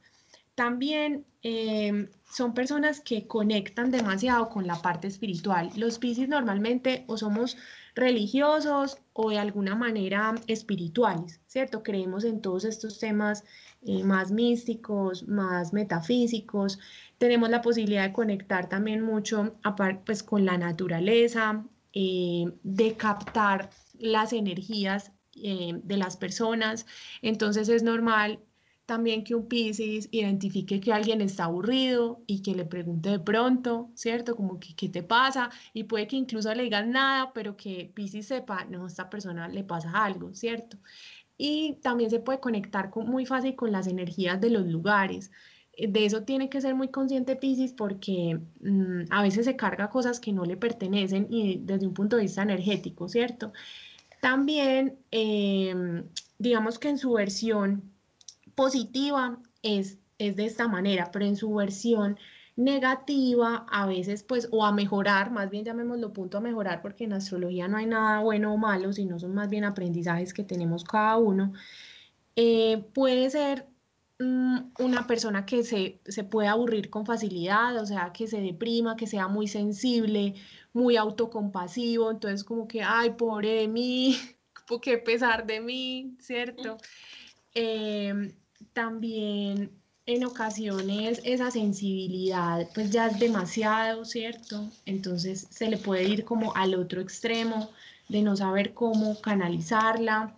También 0.56 1.26
em, 1.42 2.10
son 2.32 2.54
personas 2.54 3.02
que 3.02 3.28
conectan 3.28 3.92
demasiado 3.92 4.50
con 4.50 4.66
la 4.66 4.82
parte 4.82 5.08
espiritual. 5.08 5.70
Los 5.76 6.00
Pisces 6.00 6.30
normalmente 6.30 7.04
o 7.08 7.18
somos 7.18 7.58
religiosos 7.94 8.98
o 9.14 9.30
de 9.30 9.38
alguna 9.40 9.76
manera 9.76 10.36
espirituales, 10.48 11.42
¿cierto? 11.48 11.84
Creemos 11.84 12.24
en 12.24 12.42
todos 12.42 12.66
estos 12.66 13.00
temas 13.00 13.44
eh, 13.82 14.04
más 14.04 14.32
místicos, 14.32 15.28
más 15.28 15.74
metafísicos. 15.74 16.80
Tenemos 17.18 17.50
la 17.50 17.62
posibilidad 17.62 18.04
de 18.08 18.14
conectar 18.14 18.68
también 18.70 19.02
mucho 19.02 19.58
pues, 20.06 20.24
con 20.24 20.46
la 20.46 20.58
naturaleza, 20.58 21.66
eh, 21.94 22.46
de 22.64 22.96
captar 22.96 23.70
las 24.00 24.34
energías 24.34 25.12
eh, 25.36 25.74
de 25.84 25.98
las 25.98 26.18
personas. 26.18 26.86
Entonces 27.22 27.70
es 27.70 27.84
normal 27.84 28.40
también 28.86 29.24
que 29.24 29.36
un 29.36 29.48
Piscis 29.48 30.08
identifique 30.12 30.80
que 30.80 30.94
alguien 30.94 31.22
está 31.22 31.46
aburrido 31.46 32.22
y 32.28 32.42
que 32.42 32.56
le 32.56 32.66
pregunte 32.66 33.10
de 33.10 33.20
pronto, 33.20 33.90
¿cierto? 33.96 34.36
Como 34.36 34.60
que, 34.60 34.76
¿qué 34.76 34.90
te 34.90 35.04
pasa? 35.04 35.50
Y 35.74 35.86
puede 35.86 36.08
que 36.08 36.16
incluso 36.16 36.54
le 36.54 36.64
digan 36.64 36.92
nada, 36.92 37.32
pero 37.34 37.58
que 37.58 37.92
Piscis 37.94 38.28
sepa, 38.28 38.66
no, 38.66 38.86
a 38.86 38.88
esta 38.88 39.10
persona 39.10 39.48
le 39.48 39.64
pasa 39.64 39.92
algo, 39.92 40.34
¿cierto? 40.34 40.78
Y 41.38 41.80
también 41.82 42.10
se 42.10 42.20
puede 42.20 42.40
conectar 42.40 42.90
con, 42.92 43.08
muy 43.10 43.26
fácil 43.26 43.56
con 43.56 43.72
las 43.72 43.88
energías 43.88 44.40
de 44.40 44.52
los 44.52 44.66
lugares. 44.68 45.32
Eh, 45.74 45.88
de 45.88 46.06
eso 46.06 46.24
tiene 46.24 46.50
que 46.50 46.62
ser 46.62 46.76
muy 46.76 46.90
consciente 46.90 47.36
Piscis 47.36 47.74
porque 47.74 48.40
mm, 48.62 49.06
a 49.10 49.22
veces 49.24 49.46
se 49.46 49.56
carga 49.56 49.90
cosas 49.90 50.20
que 50.20 50.32
no 50.34 50.46
le 50.46 50.58
pertenecen 50.58 51.28
y 51.30 51.58
desde 51.64 51.88
un 51.88 51.94
punto 51.94 52.18
de 52.18 52.24
vista 52.24 52.44
energético, 52.44 53.10
¿cierto? 53.10 53.52
También, 54.22 54.98
em, 55.12 56.06
digamos 56.40 56.80
que 56.80 56.90
en 56.90 56.98
su 56.98 57.14
versión 57.14 57.95
positiva 58.56 59.40
es, 59.62 60.00
es 60.18 60.36
de 60.36 60.46
esta 60.46 60.68
manera, 60.68 61.10
pero 61.12 61.26
en 61.26 61.36
su 61.36 61.54
versión 61.54 62.18
negativa 62.56 63.66
a 63.70 63.86
veces 63.86 64.24
pues 64.24 64.48
o 64.52 64.66
a 64.66 64.72
mejorar, 64.72 65.32
más 65.32 65.50
bien 65.50 65.66
llamémoslo 65.66 66.14
punto 66.14 66.38
a 66.38 66.42
mejorar 66.42 66.82
porque 66.82 67.04
en 67.04 67.14
astrología 67.14 67.68
no 67.68 67.78
hay 67.78 67.86
nada 67.86 68.22
bueno 68.22 68.54
o 68.54 68.58
malo, 68.58 68.94
sino 68.94 69.20
son 69.20 69.34
más 69.34 69.50
bien 69.50 69.66
aprendizajes 69.66 70.34
que 70.34 70.44
tenemos 70.44 70.84
cada 70.84 71.18
uno, 71.18 71.54
eh, 72.36 72.86
puede 72.94 73.30
ser 73.30 73.68
mm, 74.20 74.58
una 74.80 75.08
persona 75.08 75.46
que 75.46 75.64
se, 75.64 76.02
se 76.06 76.24
puede 76.24 76.48
aburrir 76.48 76.90
con 76.90 77.06
facilidad, 77.06 77.76
o 77.78 77.86
sea, 77.86 78.14
que 78.14 78.28
se 78.28 78.42
deprima, 78.42 78.96
que 78.96 79.08
sea 79.08 79.28
muy 79.28 79.48
sensible, 79.48 80.36
muy 80.74 80.96
autocompasivo, 80.98 82.12
entonces 82.12 82.44
como 82.44 82.68
que, 82.68 82.82
ay, 82.84 83.12
pobre 83.12 83.56
de 83.56 83.68
mí, 83.68 84.18
qué 84.82 84.98
pesar 84.98 85.46
de 85.46 85.60
mí, 85.60 86.16
¿cierto? 86.20 86.78
Eh, 87.54 88.34
también 88.74 89.72
en 90.06 90.24
ocasiones 90.24 91.20
esa 91.24 91.50
sensibilidad 91.50 92.68
pues 92.76 92.92
ya 92.92 93.08
es 93.08 93.20
demasiado, 93.20 94.06
¿cierto? 94.06 94.70
Entonces 94.86 95.48
se 95.50 95.70
le 95.70 95.78
puede 95.78 96.04
ir 96.04 96.26
como 96.26 96.56
al 96.56 96.76
otro 96.76 97.02
extremo 97.02 97.72
de 98.10 98.22
no 98.22 98.36
saber 98.36 98.74
cómo 98.74 99.20
canalizarla. 99.22 100.36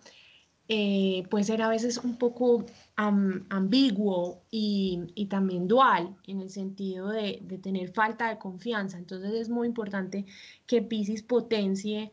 Eh, 0.70 1.24
puede 1.30 1.44
ser 1.44 1.62
a 1.62 1.68
veces 1.68 1.98
un 1.98 2.16
poco 2.16 2.66
ambiguo 2.96 4.42
y, 4.50 5.26
también 5.30 5.68
dual 5.68 6.16
en 6.26 6.40
el 6.40 6.50
sentido 6.50 7.08
de, 7.08 7.40
tener 7.62 7.92
falta 7.92 8.28
de 8.28 8.38
confianza. 8.38 8.98
Entonces 8.98 9.32
es 9.34 9.48
muy 9.48 9.66
importante 9.68 10.26
que 10.66 10.82
Pisces 10.82 11.22
potencie 11.22 12.10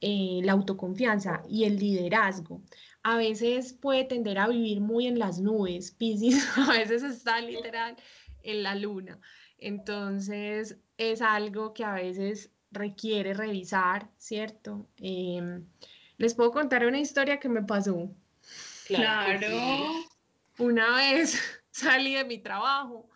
eh, 0.00 0.40
la 0.44 0.52
autoconfianza 0.52 1.42
y 1.48 1.64
el 1.64 1.78
liderazgo 1.78 2.60
a 3.02 3.16
veces 3.16 3.72
puede 3.72 4.04
tender 4.04 4.38
a 4.38 4.48
vivir 4.48 4.80
muy 4.80 5.06
en 5.06 5.18
las 5.18 5.40
nubes, 5.40 5.92
Pisces 5.92 6.46
a 6.58 6.72
veces 6.72 7.02
está 7.02 7.40
literal 7.40 7.96
en 8.42 8.62
la 8.62 8.74
luna. 8.74 9.18
Entonces 9.58 10.78
es 10.96 11.22
algo 11.22 11.72
que 11.72 11.84
a 11.84 11.94
veces 11.94 12.50
requiere 12.70 13.34
revisar, 13.34 14.08
¿cierto? 14.16 14.88
Em, 14.96 15.66
les 16.18 16.34
puedo 16.34 16.50
contar 16.50 16.86
una 16.86 17.00
historia 17.00 17.40
que 17.40 17.48
me 17.48 17.62
pasó. 17.62 18.10
Claro. 18.86 19.48
Una 20.58 20.96
vez 20.96 21.38
salí 21.70 22.14
de 22.14 22.24
mi 22.24 22.38
trabajo 22.38 23.08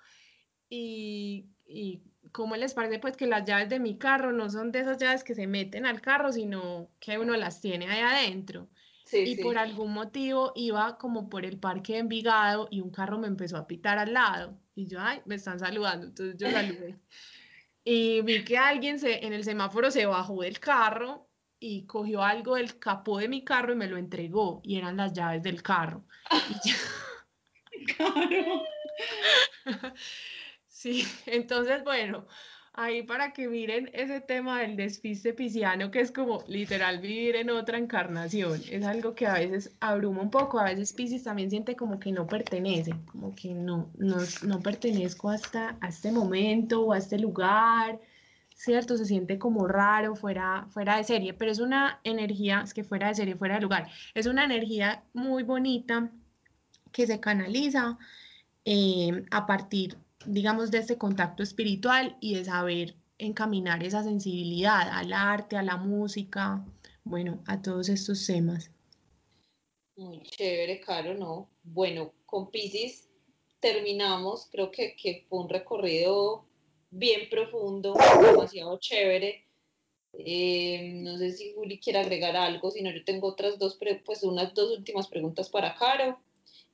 y, 0.69 1.47
y 1.67 2.03
¿cómo 2.33 2.57
les 2.57 2.75
parece? 2.75 2.99
Pues 2.99 3.17
que 3.17 3.27
las 3.27 3.45
llaves 3.45 3.69
de 3.69 3.81
mi 3.81 3.99
carro 3.99 4.33
no 4.33 4.49
son 4.51 4.73
de 4.73 4.81
esas 4.81 4.99
llaves 4.99 5.25
que 5.25 5.35
se 5.35 5.47
meten 5.47 5.87
al 5.87 6.01
carro, 6.01 6.33
sino 6.33 6.89
que 7.01 7.19
uno 7.19 7.37
las 7.37 7.61
tiene 7.61 7.91
ahí 7.91 8.01
adentro 8.01 8.69
y 9.13 9.37
por 9.43 9.59
algún 9.59 9.93
motivo 9.93 10.53
iba 10.55 10.97
como 10.99 11.29
por 11.29 11.45
el 11.45 11.59
parque 11.59 11.95
de 11.95 11.99
Envigado 12.01 12.69
y 12.71 12.81
un 12.81 12.91
carro 12.91 13.19
me 13.19 13.27
empezó 13.27 13.57
a 13.57 13.67
pitar 13.67 13.99
al 13.99 14.13
lado. 14.15 14.59
Y 14.75 14.87
yo, 14.87 15.01
ay, 15.01 15.21
me 15.27 15.37
están 15.37 15.59
saludando. 15.59 16.07
Entonces 16.07 16.37
yo 16.37 16.51
saludé. 16.51 16.99
y 17.85 18.23
vi 18.23 18.45
que 18.45 18.59
alguien 18.59 18.99
se, 18.99 19.25
en 19.25 19.33
el 19.33 19.45
semáforo 19.45 19.91
se 19.91 20.07
bajó 20.07 20.43
del 20.43 20.59
carro 20.59 21.29
y 21.61 21.87
cogió 21.87 22.23
algo 22.23 22.57
del 22.57 22.79
capó 22.79 23.19
de 23.19 23.29
mi 23.29 23.45
carro 23.45 23.73
y 23.73 23.77
me 23.77 23.89
lo 23.89 23.97
entregó. 23.97 24.61
Y 24.65 24.77
eran 24.77 24.97
las 24.97 25.13
llaves 25.13 25.43
del 25.43 25.63
carro. 25.63 26.05
Claro. 27.97 28.63
sí, 30.69 31.05
entonces, 31.27 31.83
bueno, 31.85 32.27
ahí 32.75 33.05
para 33.05 33.33
que 33.33 33.49
miren 33.49 33.89
ese 33.93 34.21
tema 34.21 34.61
del 34.61 34.77
despiste 34.77 35.33
pisciano, 35.33 35.91
que 35.91 36.01
es 36.01 36.11
como 36.11 36.43
literal 36.49 36.99
vivir 36.99 37.37
en 37.37 37.51
otra 37.51 37.79
encarnación. 37.79 38.61
Es 38.69 38.85
algo 38.85 39.15
que 39.15 39.27
a 39.27 39.35
veces 39.35 39.75
abruma 39.81 40.23
un 40.23 40.31
poco, 40.31 40.59
a 40.59 40.65
veces 40.65 40.93
Piscis 40.93 41.23
también 41.23 41.51
siente 41.51 41.77
como 41.77 42.01
que 42.01 42.11
no 42.13 42.27
pertenece, 42.27 42.93
como 43.07 43.35
que 43.35 43.55
no, 43.55 43.91
no, 43.97 44.17
no 44.43 44.61
pertenezco 44.61 45.31
hasta 45.31 45.77
a 45.81 45.89
este 45.89 46.11
momento 46.11 46.83
o 46.83 46.93
a 46.93 46.99
este 46.99 47.19
lugar, 47.19 48.01
¿cierto? 48.55 48.97
Se 48.97 49.07
siente 49.07 49.39
como 49.39 49.69
raro, 49.69 50.17
fuera, 50.17 50.67
fuera 50.71 50.97
de 50.97 51.05
serie, 51.05 51.33
pero 51.33 51.53
es 51.53 51.61
una 51.61 52.01
energía, 52.03 52.63
es 52.65 52.75
que 52.75 52.83
fuera 52.83 53.09
de 53.09 53.15
serie, 53.15 53.37
fuera 53.37 53.55
de 53.55 53.61
lugar, 53.61 53.89
es 54.15 54.27
una 54.27 54.45
energía 54.45 55.05
muy 55.13 55.45
bonita 55.45 56.11
que 56.91 57.07
se 57.07 57.21
canaliza 57.21 57.99
eh, 58.65 59.25
a 59.31 59.47
partir 59.47 59.97
digamos, 60.27 60.71
de 60.71 60.79
este 60.79 60.99
contacto 60.99 61.43
espiritual 61.43 62.17
y 62.21 62.35
de 62.35 62.45
saber 62.45 62.97
encaminar 63.19 63.83
esa 63.83 64.03
sensibilidad 64.03 64.89
al 64.91 65.13
arte, 65.13 65.57
a 65.57 65.63
la 65.63 65.77
música, 65.77 66.65
bueno, 67.05 67.43
a 67.47 67.63
todos 67.63 67.89
estos 67.89 68.27
temas. 68.27 68.71
Muy 69.97 70.23
chévere, 70.23 70.81
Caro, 70.81 71.15
¿no? 71.15 71.49
Bueno, 71.63 72.13
con 72.27 72.51
Pisces 72.51 73.09
terminamos, 73.61 74.49
creo 74.51 74.71
que, 74.71 74.97
que 74.97 75.25
fue 75.29 75.41
un 75.41 75.49
recorrido 75.49 76.45
bien 76.91 77.29
profundo, 77.31 77.95
demasiado 78.21 78.79
chévere. 78.79 79.47
Eh, 80.13 81.01
no 81.03 81.19
sé 81.19 81.33
si 81.33 81.53
Juli 81.55 81.79
quiere 81.81 82.01
agregar 82.01 82.37
algo, 82.37 82.71
si 82.71 82.83
no, 82.83 82.91
yo 82.91 83.05
tengo 83.05 83.29
otras 83.29 83.59
dos, 83.59 83.79
pues 84.05 84.23
unas 84.23 84.55
dos 84.55 84.77
últimas 84.77 85.09
preguntas 85.09 85.49
para 85.49 85.75
Caro 85.75 86.21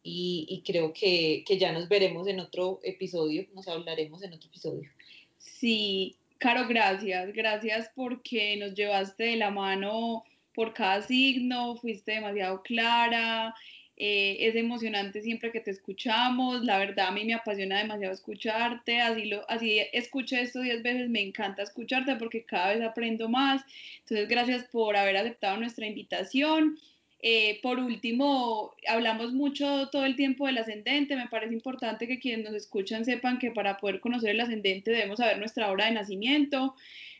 y, 0.03 0.63
creo 0.65 0.93
que, 0.93 1.45
ya 1.59 1.73
nos 1.73 1.89
veremos 1.89 2.27
en 2.27 2.41
otro 2.41 2.81
episodio, 2.83 3.47
nos 3.55 3.69
hablaremos 3.69 4.23
en 4.23 4.33
otro 4.33 4.49
episodio. 4.49 4.91
Sí, 5.39 6.17
Caro, 6.41 6.67
gracias, 6.67 7.35
gracias 7.35 7.91
porque 7.95 8.57
nos 8.57 8.75
llevaste 8.75 9.25
de 9.25 9.37
la 9.37 9.51
mano 9.51 10.25
por 10.55 10.73
cada 10.73 11.03
signo, 11.03 11.77
fuiste 11.77 12.13
demasiado 12.13 12.63
clara, 12.63 13.55
eh, 13.99 14.39
es 14.41 14.57
emocionante 14.57 15.21
siempre 15.21 15.53
que 15.53 15.61
te 15.61 15.71
escuchamos, 15.71 16.65
la 16.65 16.79
verdad 16.79 17.09
a 17.09 17.11
mí 17.11 17.27
me 17.27 17.35
apasiona 17.35 17.77
demasiado 17.77 18.15
escucharte, 18.15 19.03
así, 19.03 19.27
lo, 19.27 19.45
así 19.51 19.83
escuché 19.93 20.41
esto 20.41 20.63
diez 20.63 20.83
veces, 20.83 21.11
me 21.11 21.21
encanta 21.21 21.63
escucharte 21.63 22.17
porque 22.17 22.45
cada 22.45 22.73
vez 22.73 22.83
aprendo 22.83 23.29
más, 23.29 23.63
entonces 23.99 24.27
gracias 24.27 24.65
por 24.73 24.97
haber 24.97 25.19
aceptado 25.19 25.59
nuestra 25.59 25.87
invitación 25.87 26.79
eh, 27.22 27.61
por 27.62 27.78
último, 27.78 28.74
hablamos 28.88 29.33
mucho 29.33 29.88
todo 29.90 30.04
el 30.04 30.16
tiempo 30.16 30.46
del 30.46 30.59
ascendente. 30.59 31.16
Me 31.16 31.28
parece 31.28 31.52
importante 31.52 32.06
que 32.09 32.18
quienes 32.18 32.44
nos 32.44 32.54
escuchan 32.54 33.04
sepan 33.04 33.38
que 33.38 33.50
para 33.50 33.76
poder 33.76 34.00
conocer 34.00 34.30
el 34.30 34.40
ascendente 34.40 34.90
debemos 34.90 35.18
saber 35.18 35.38
nuestra 35.38 35.70
hora 35.70 35.87
de 35.87 35.92
nacimiento, 35.92 36.74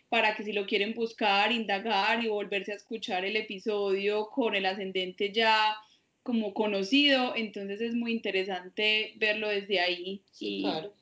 para 0.08 0.34
que 0.34 0.42
si 0.42 0.52
lo 0.52 0.66
quieren 0.66 0.94
buscar, 0.94 1.52
indagar 1.52 2.24
y 2.24 2.28
volverse 2.28 2.72
a 2.72 2.76
escuchar 2.76 3.24
el 3.24 3.36
episodio 3.36 4.28
con 4.30 4.54
el 4.54 4.66
ascendente 4.66 5.32
ya 5.32 5.76
como 6.22 6.54
conocido, 6.54 7.34
entonces 7.36 7.80
es 7.80 7.94
muy 7.94 8.12
interesante 8.12 9.14
verlo 9.16 9.48
desde 9.48 9.80
ahí. 9.80 10.22
y... 10.38 10.62
claro. 10.62 10.94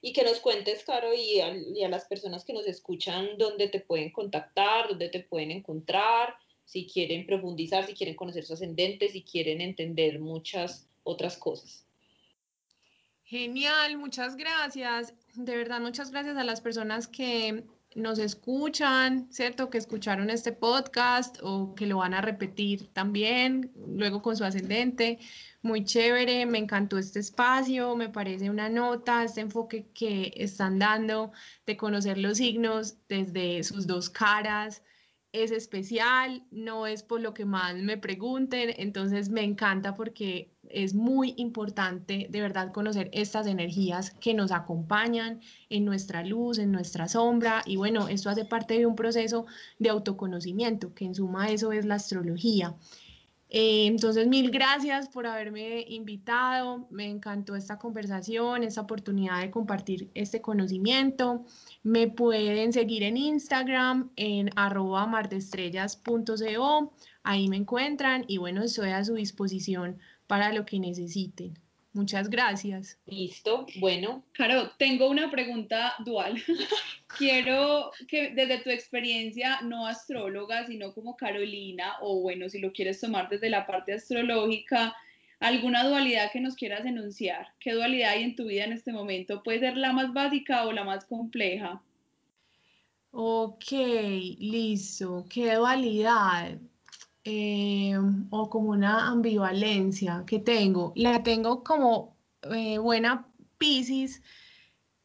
Y 0.00 0.12
que 0.12 0.24
nos 0.24 0.40
cuentes, 0.40 0.82
Caro, 0.82 1.14
y 1.14 1.38
a, 1.38 1.54
y 1.54 1.84
a 1.84 1.88
las 1.88 2.06
personas 2.06 2.44
que 2.44 2.52
nos 2.52 2.66
escuchan, 2.66 3.28
dónde 3.38 3.68
te 3.68 3.78
pueden 3.78 4.10
contactar, 4.10 4.88
dónde 4.88 5.08
te 5.08 5.20
pueden 5.20 5.52
encontrar, 5.52 6.34
si 6.68 6.86
quieren 6.86 7.24
profundizar, 7.24 7.86
si 7.86 7.94
quieren 7.94 8.14
conocer 8.14 8.44
su 8.44 8.52
ascendente, 8.52 9.08
si 9.08 9.22
quieren 9.22 9.62
entender 9.62 10.20
muchas 10.20 10.86
otras 11.02 11.38
cosas. 11.38 11.86
Genial, 13.24 13.96
muchas 13.96 14.36
gracias. 14.36 15.14
De 15.34 15.56
verdad, 15.56 15.80
muchas 15.80 16.10
gracias 16.10 16.36
a 16.36 16.44
las 16.44 16.60
personas 16.60 17.08
que 17.08 17.64
nos 17.94 18.18
escuchan, 18.18 19.32
¿cierto? 19.32 19.70
Que 19.70 19.78
escucharon 19.78 20.28
este 20.28 20.52
podcast 20.52 21.38
o 21.42 21.74
que 21.74 21.86
lo 21.86 21.96
van 21.98 22.12
a 22.12 22.20
repetir 22.20 22.88
también, 22.88 23.72
luego 23.74 24.20
con 24.20 24.36
su 24.36 24.44
ascendente. 24.44 25.18
Muy 25.62 25.86
chévere, 25.86 26.44
me 26.44 26.58
encantó 26.58 26.98
este 26.98 27.20
espacio, 27.20 27.96
me 27.96 28.10
parece 28.10 28.50
una 28.50 28.68
nota, 28.68 29.24
este 29.24 29.40
enfoque 29.40 29.86
que 29.94 30.34
están 30.36 30.78
dando 30.78 31.32
de 31.64 31.78
conocer 31.78 32.18
los 32.18 32.36
signos 32.36 32.98
desde 33.08 33.62
sus 33.62 33.86
dos 33.86 34.10
caras, 34.10 34.82
es 35.32 35.50
especial, 35.50 36.42
no 36.50 36.86
es 36.86 37.02
por 37.02 37.20
lo 37.20 37.34
que 37.34 37.44
más 37.44 37.76
me 37.76 37.98
pregunten, 37.98 38.74
entonces 38.78 39.28
me 39.28 39.42
encanta 39.42 39.94
porque 39.94 40.50
es 40.70 40.94
muy 40.94 41.34
importante 41.36 42.28
de 42.30 42.40
verdad 42.40 42.72
conocer 42.72 43.10
estas 43.12 43.46
energías 43.46 44.10
que 44.20 44.34
nos 44.34 44.52
acompañan 44.52 45.40
en 45.68 45.84
nuestra 45.84 46.24
luz, 46.24 46.58
en 46.58 46.72
nuestra 46.72 47.08
sombra 47.08 47.62
y 47.66 47.76
bueno, 47.76 48.08
esto 48.08 48.30
hace 48.30 48.44
parte 48.44 48.78
de 48.78 48.86
un 48.86 48.96
proceso 48.96 49.46
de 49.78 49.90
autoconocimiento, 49.90 50.94
que 50.94 51.04
en 51.04 51.14
suma 51.14 51.50
eso 51.50 51.72
es 51.72 51.84
la 51.84 51.96
astrología. 51.96 52.74
Eh, 53.50 53.86
entonces, 53.86 54.26
mil 54.28 54.50
gracias 54.50 55.08
por 55.08 55.26
haberme 55.26 55.84
invitado. 55.88 56.86
Me 56.90 57.08
encantó 57.08 57.56
esta 57.56 57.78
conversación, 57.78 58.62
esta 58.62 58.82
oportunidad 58.82 59.40
de 59.40 59.50
compartir 59.50 60.10
este 60.14 60.42
conocimiento. 60.42 61.44
Me 61.82 62.08
pueden 62.08 62.72
seguir 62.72 63.02
en 63.02 63.16
Instagram 63.16 64.10
en 64.16 64.50
arroba. 64.56 65.10
Ahí 67.22 67.48
me 67.48 67.56
encuentran 67.56 68.24
y 68.28 68.38
bueno, 68.38 68.62
estoy 68.62 68.90
a 68.90 69.04
su 69.04 69.14
disposición 69.14 69.98
para 70.26 70.52
lo 70.52 70.64
que 70.64 70.78
necesiten. 70.78 71.58
Muchas 71.92 72.28
gracias. 72.28 72.98
Listo, 73.06 73.66
bueno. 73.80 74.22
Caro, 74.32 74.70
tengo 74.78 75.08
una 75.08 75.30
pregunta 75.30 75.94
dual. 76.04 76.42
Quiero 77.18 77.90
que 78.06 78.30
desde 78.30 78.58
tu 78.58 78.70
experiencia, 78.70 79.60
no 79.62 79.86
astróloga, 79.86 80.66
sino 80.66 80.92
como 80.92 81.16
Carolina, 81.16 81.96
o 82.00 82.20
bueno, 82.20 82.48
si 82.48 82.58
lo 82.58 82.72
quieres 82.72 83.00
tomar 83.00 83.28
desde 83.28 83.48
la 83.48 83.66
parte 83.66 83.94
astrológica, 83.94 84.94
alguna 85.40 85.88
dualidad 85.88 86.30
que 86.30 86.40
nos 86.40 86.54
quieras 86.54 86.84
enunciar. 86.84 87.48
¿Qué 87.58 87.72
dualidad 87.72 88.10
hay 88.12 88.24
en 88.24 88.36
tu 88.36 88.46
vida 88.46 88.64
en 88.64 88.72
este 88.72 88.92
momento? 88.92 89.42
¿Puede 89.42 89.60
ser 89.60 89.76
la 89.76 89.92
más 89.92 90.12
básica 90.12 90.66
o 90.66 90.72
la 90.72 90.84
más 90.84 91.04
compleja? 91.06 91.82
Ok, 93.10 93.70
listo. 94.38 95.24
¿Qué 95.30 95.54
dualidad? 95.54 96.58
Eh, 97.30 97.94
o 98.30 98.48
como 98.48 98.70
una 98.70 99.08
ambivalencia 99.08 100.24
que 100.26 100.38
tengo. 100.38 100.94
La 100.96 101.22
tengo 101.22 101.62
como 101.62 102.16
eh, 102.42 102.78
buena 102.78 103.28
Pisces 103.58 104.22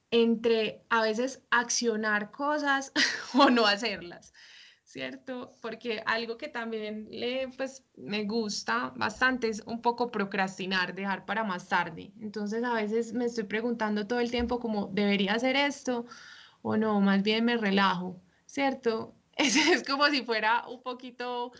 entre 0.10 0.86
a 0.90 1.02
veces 1.02 1.44
accionar 1.52 2.32
cosas 2.32 2.94
o 3.34 3.50
no 3.50 3.66
hacerlas, 3.66 4.34
¿cierto? 4.86 5.52
Porque 5.62 6.02
algo 6.06 6.38
que 6.38 6.48
también 6.48 7.10
le, 7.12 7.50
pues, 7.58 7.84
me 7.98 8.24
gusta 8.24 8.94
bastante 8.96 9.50
es 9.50 9.62
un 9.66 9.82
poco 9.82 10.10
procrastinar, 10.10 10.96
dejar 10.96 11.26
para 11.26 11.44
más 11.44 11.68
tarde. 11.68 12.14
Entonces 12.22 12.64
a 12.64 12.74
veces 12.74 13.12
me 13.12 13.26
estoy 13.26 13.44
preguntando 13.44 14.08
todo 14.08 14.22
el 14.22 14.32
tiempo 14.32 14.62
como, 14.62 14.88
¿debería 14.94 15.34
hacer 15.34 15.58
esto 15.58 16.06
o 16.62 16.78
no? 16.78 17.02
Más 17.02 17.22
bien 17.22 17.44
me 17.44 17.58
relajo, 17.58 18.22
¿cierto? 18.46 19.14
Es, 19.36 19.56
es 19.56 19.84
como 19.84 20.06
si 20.10 20.22
fuera 20.22 20.68
un 20.68 20.84
poquito 20.84 21.52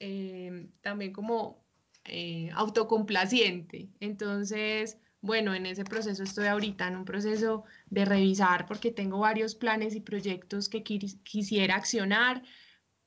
eh, 0.00 0.68
también 0.80 1.12
como 1.12 1.64
eh, 2.04 2.50
autocomplaciente. 2.54 3.90
Entonces, 4.00 4.98
bueno, 5.20 5.54
en 5.54 5.66
ese 5.66 5.84
proceso 5.84 6.22
estoy 6.22 6.46
ahorita, 6.46 6.88
en 6.88 6.96
un 6.96 7.04
proceso 7.04 7.64
de 7.90 8.04
revisar 8.04 8.66
porque 8.66 8.90
tengo 8.92 9.18
varios 9.18 9.54
planes 9.54 9.94
y 9.94 10.00
proyectos 10.00 10.68
que 10.68 10.82
quisiera 10.82 11.74
accionar, 11.76 12.42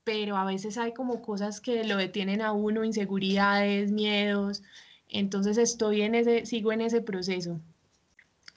pero 0.04 0.38
a 0.38 0.46
veces 0.46 0.78
hay 0.78 0.94
como 0.94 1.22
cosas 1.22 1.62
que 1.62 1.84
lo 1.84 1.98
detienen 1.98 2.42
a 2.42 2.54
uno, 2.54 2.84
inseguridades, 2.84 3.92
miedos. 3.92 4.64
Entonces 5.08 5.58
estoy 5.58 6.02
en 6.02 6.16
ese, 6.16 6.46
sigo 6.46 6.72
en 6.72 6.82
ese 6.82 7.02
proceso. 7.02 7.62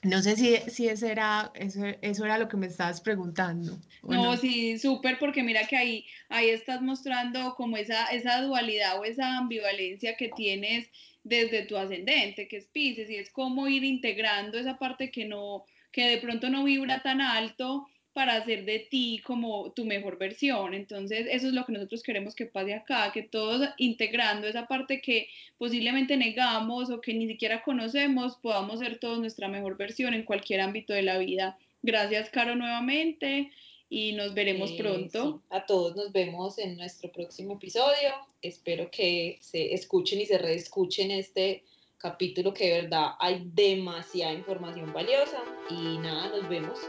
No 0.05 0.21
sé 0.21 0.35
si, 0.35 0.57
si 0.69 0.87
ese 0.87 1.11
era, 1.11 1.51
eso, 1.55 1.83
eso, 2.01 2.25
era 2.25 2.37
lo 2.37 2.47
que 2.47 2.57
me 2.57 2.67
estabas 2.67 3.01
preguntando. 3.01 3.77
No, 4.03 4.37
sí, 4.37 4.77
súper, 4.77 5.17
porque 5.17 5.41
mira 5.41 5.65
que 5.65 5.75
ahí, 5.75 6.05
ahí 6.29 6.49
estás 6.49 6.81
mostrando 6.83 7.55
como 7.55 7.75
esa, 7.75 8.05
esa 8.07 8.41
dualidad 8.41 8.99
o 8.99 9.03
esa 9.03 9.37
ambivalencia 9.37 10.15
que 10.15 10.29
tienes 10.29 10.89
desde 11.23 11.63
tu 11.63 11.75
ascendente, 11.75 12.47
que 12.47 12.57
es 12.57 12.67
Pisces, 12.67 13.09
y 13.09 13.15
es 13.15 13.31
como 13.31 13.67
ir 13.67 13.83
integrando 13.83 14.59
esa 14.59 14.77
parte 14.77 15.09
que 15.09 15.25
no, 15.25 15.65
que 15.91 16.07
de 16.07 16.17
pronto 16.19 16.49
no 16.49 16.63
vibra 16.63 17.01
tan 17.01 17.19
alto 17.19 17.87
para 18.15 18.37
hacer 18.37 18.63
de 18.63 18.79
ti 18.79 19.21
como 19.25 19.73
tu 19.73 19.83
mejor 19.83 20.17
versión. 20.17 20.73
Entonces, 20.73 21.27
eso 21.29 21.47
es 21.47 21.53
lo 21.53 21.65
que 21.65 21.73
nosotros 21.73 22.01
queremos 22.01 22.33
que 22.33 22.45
pase 22.45 22.73
acá, 22.73 23.11
que 23.13 23.23
todos 23.23 23.67
integrando 23.77 24.47
esa 24.47 24.67
parte 24.67 25.01
que 25.01 25.27
posiblemente 25.57 26.15
negamos 26.15 26.89
o 26.89 27.01
que 27.01 27.13
ni 27.13 27.27
siquiera 27.27 27.61
conocemos, 27.61 28.37
podamos 28.37 28.79
ser 28.79 28.99
todos 28.99 29.19
nuestra 29.19 29.49
mejor 29.49 29.75
versión 29.75 30.13
en 30.13 30.23
cualquier 30.23 30.61
ámbito 30.61 30.93
de 30.93 31.01
la 31.01 31.17
vida. 31.17 31.57
Gracias, 31.83 32.29
Caro, 32.29 32.55
nuevamente 32.55 33.51
y 33.89 34.13
nos 34.13 34.33
veremos 34.33 34.71
pronto. 34.71 35.41
A 35.49 35.65
todos 35.65 35.97
nos 35.97 36.13
vemos 36.13 36.57
en 36.57 36.77
nuestro 36.77 37.11
próximo 37.11 37.55
episodio. 37.55 38.13
Espero 38.41 38.89
que 38.89 39.39
se 39.41 39.73
escuchen 39.73 40.21
y 40.21 40.25
se 40.25 40.37
reescuchen 40.37 41.11
este 41.11 41.65
capítulo 41.97 42.53
que 42.53 42.67
de 42.67 42.81
verdad 42.83 43.09
hay 43.19 43.41
demasiada 43.53 44.31
información 44.31 44.93
valiosa 44.93 45.43
y 45.69 45.97
nada, 45.97 46.29
nos 46.29 46.47
vemos. 46.47 46.79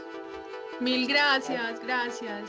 Mil 0.79 1.07
gracias, 1.07 1.79
gracias. 1.81 2.43